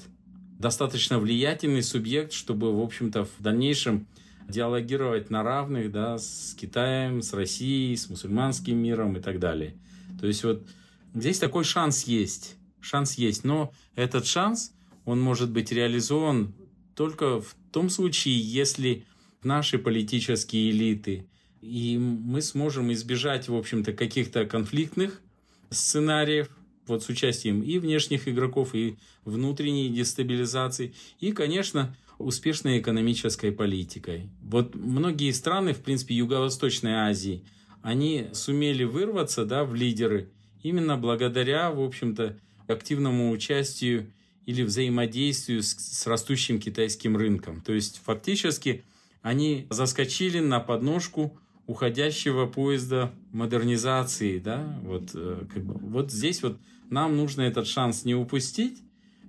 достаточно 0.58 1.20
влиятельный 1.20 1.84
субъект, 1.84 2.32
чтобы, 2.32 2.74
в 2.74 2.82
общем-то, 2.82 3.26
в 3.26 3.42
дальнейшем 3.42 4.08
диалогировать 4.48 5.30
на 5.30 5.44
равных 5.44 5.92
да, 5.92 6.18
с 6.18 6.56
Китаем, 6.58 7.22
с 7.22 7.34
Россией, 7.34 7.98
с 7.98 8.10
мусульманским 8.10 8.78
миром 8.78 9.18
и 9.18 9.20
так 9.20 9.40
далее. 9.40 9.76
То 10.22 10.28
есть 10.28 10.46
вот 10.46 10.66
здесь 11.14 11.38
такой 11.38 11.66
шанс 11.66 12.06
есть. 12.06 12.56
Шанс 12.80 13.16
есть, 13.16 13.44
но 13.44 13.74
этот 13.96 14.26
шанс, 14.26 14.72
он 15.04 15.20
может 15.20 15.52
быть 15.52 15.74
реализован 15.74 16.56
только 16.98 17.40
в 17.40 17.56
том 17.72 17.92
случае, 17.92 18.40
если 18.40 19.06
наши 19.44 19.78
политические 19.78 20.72
элиты, 20.72 21.28
и 21.62 21.96
мы 22.00 22.42
сможем 22.42 22.92
избежать, 22.92 23.48
в 23.48 23.56
общем-то, 23.56 23.94
каких-то 23.94 24.46
конфликтных 24.46 25.22
сценариев, 25.70 26.50
вот 26.88 27.04
с 27.04 27.10
участием 27.10 27.62
и 27.62 27.78
внешних 27.78 28.28
игроков, 28.28 28.74
и 28.74 28.98
внутренней 29.26 29.90
дестабилизации, 29.90 30.96
и, 31.20 31.34
конечно, 31.34 31.96
успешной 32.18 32.80
экономической 32.80 33.52
политикой. 33.52 34.30
Вот 34.42 34.74
многие 34.74 35.32
страны, 35.32 35.74
в 35.74 35.82
принципе, 35.84 36.16
Юго-Восточной 36.16 36.94
Азии, 36.94 37.44
они 37.84 38.28
сумели 38.34 38.86
вырваться 38.86 39.46
да, 39.46 39.66
в 39.66 39.76
лидеры 39.76 40.32
именно 40.64 40.98
благодаря, 40.98 41.70
в 41.70 41.80
общем-то, 41.80 42.40
активному 42.66 43.30
участию 43.30 44.12
или 44.48 44.64
взаимодействию 44.64 45.62
с, 45.62 45.76
с 45.76 46.08
растущим 46.08 46.60
китайским 46.60 47.18
рынком. 47.18 47.62
То 47.62 47.74
есть, 47.74 48.02
фактически, 48.04 48.86
они 49.22 49.68
заскочили 49.70 50.40
на 50.40 50.62
подножку 50.62 51.38
уходящего 51.68 52.46
поезда 52.46 53.14
модернизации, 53.34 54.40
да, 54.40 54.80
вот, 54.84 55.12
э, 55.14 55.46
как 55.54 55.66
бы, 55.66 55.74
вот 55.90 56.12
здесь 56.14 56.42
вот 56.42 56.58
нам 56.90 57.18
нужно 57.18 57.42
этот 57.42 57.68
шанс 57.68 58.06
не 58.06 58.16
упустить 58.16 58.82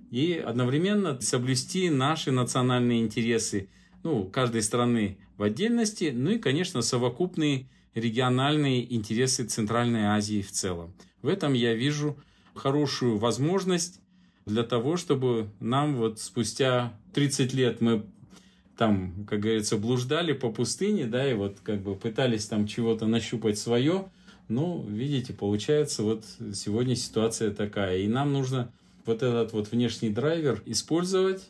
и 0.09 0.33
одновременно 0.33 1.19
соблюсти 1.19 1.89
наши 1.89 2.31
национальные 2.31 3.01
интересы, 3.01 3.67
ну, 4.03 4.23
каждой 4.23 4.61
страны 4.61 5.17
в 5.35 5.43
отдельности, 5.43 6.13
ну 6.15 6.31
и, 6.31 6.39
конечно, 6.39 6.81
совокупные 6.81 7.67
региональные 7.93 8.95
интересы 8.95 9.43
Центральной 9.43 10.05
Азии 10.05 10.41
в 10.41 10.51
целом. 10.51 10.93
В 11.21 11.27
этом 11.27 11.51
я 11.51 11.73
вижу 11.73 12.17
хорошую 12.53 13.17
возможность 13.17 13.99
для 14.49 14.63
того, 14.63 14.97
чтобы 14.97 15.49
нам 15.59 15.95
вот 15.95 16.19
спустя 16.19 16.93
30 17.13 17.53
лет 17.53 17.81
мы 17.81 18.03
там, 18.77 19.25
как 19.27 19.41
говорится, 19.41 19.77
блуждали 19.77 20.33
по 20.33 20.51
пустыне, 20.51 21.05
да, 21.05 21.29
и 21.29 21.33
вот 21.33 21.57
как 21.63 21.81
бы 21.81 21.95
пытались 21.95 22.45
там 22.45 22.65
чего-то 22.65 23.07
нащупать 23.07 23.59
свое. 23.59 24.09
Ну, 24.47 24.83
видите, 24.87 25.33
получается, 25.33 26.01
вот 26.03 26.23
сегодня 26.53 26.95
ситуация 26.95 27.51
такая. 27.51 27.99
И 27.99 28.07
нам 28.07 28.31
нужно 28.33 28.71
вот 29.05 29.21
этот 29.21 29.51
вот 29.53 29.71
внешний 29.71 30.09
драйвер 30.09 30.63
использовать. 30.65 31.49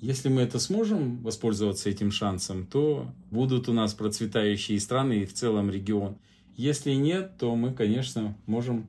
Если 0.00 0.30
мы 0.30 0.40
это 0.40 0.58
сможем 0.58 1.22
воспользоваться 1.22 1.90
этим 1.90 2.10
шансом, 2.10 2.66
то 2.66 3.06
будут 3.30 3.68
у 3.68 3.74
нас 3.74 3.92
процветающие 3.92 4.80
страны 4.80 5.20
и 5.20 5.26
в 5.26 5.34
целом 5.34 5.70
регион. 5.70 6.16
Если 6.56 6.92
нет, 6.92 7.32
то 7.38 7.54
мы, 7.54 7.74
конечно, 7.74 8.34
можем 8.46 8.86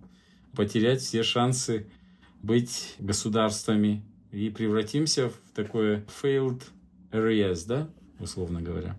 потерять 0.56 1.02
все 1.02 1.22
шансы 1.22 1.88
быть 2.42 2.96
государствами 3.00 4.04
и 4.32 4.50
превратимся 4.50 5.30
в 5.30 5.38
такое 5.54 6.06
failed 6.06 6.64
areas, 7.12 7.68
да, 7.68 7.90
условно 8.20 8.62
говоря. 8.62 8.98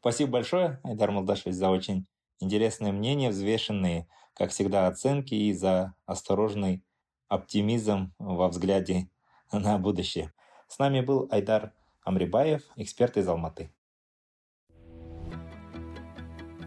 Спасибо 0.00 0.32
большое, 0.32 0.80
Айдар 0.84 1.10
Молдашевич, 1.10 1.56
за 1.56 1.68
очень 1.68 2.06
интересное 2.38 2.92
мнение, 2.92 3.30
взвешенные, 3.30 4.06
как 4.34 4.50
всегда, 4.50 4.86
оценки 4.86 5.34
и 5.34 5.52
за 5.52 5.94
осторожный 6.06 6.84
оптимизм 7.28 8.12
во 8.18 8.48
взгляде 8.48 9.10
на 9.50 9.78
будущее. 9.78 10.32
С 10.68 10.78
нами 10.78 11.00
был 11.00 11.28
Айдар 11.30 11.72
Амрибаев, 12.04 12.62
эксперт 12.76 13.16
из 13.16 13.26
Алматы. 13.26 13.72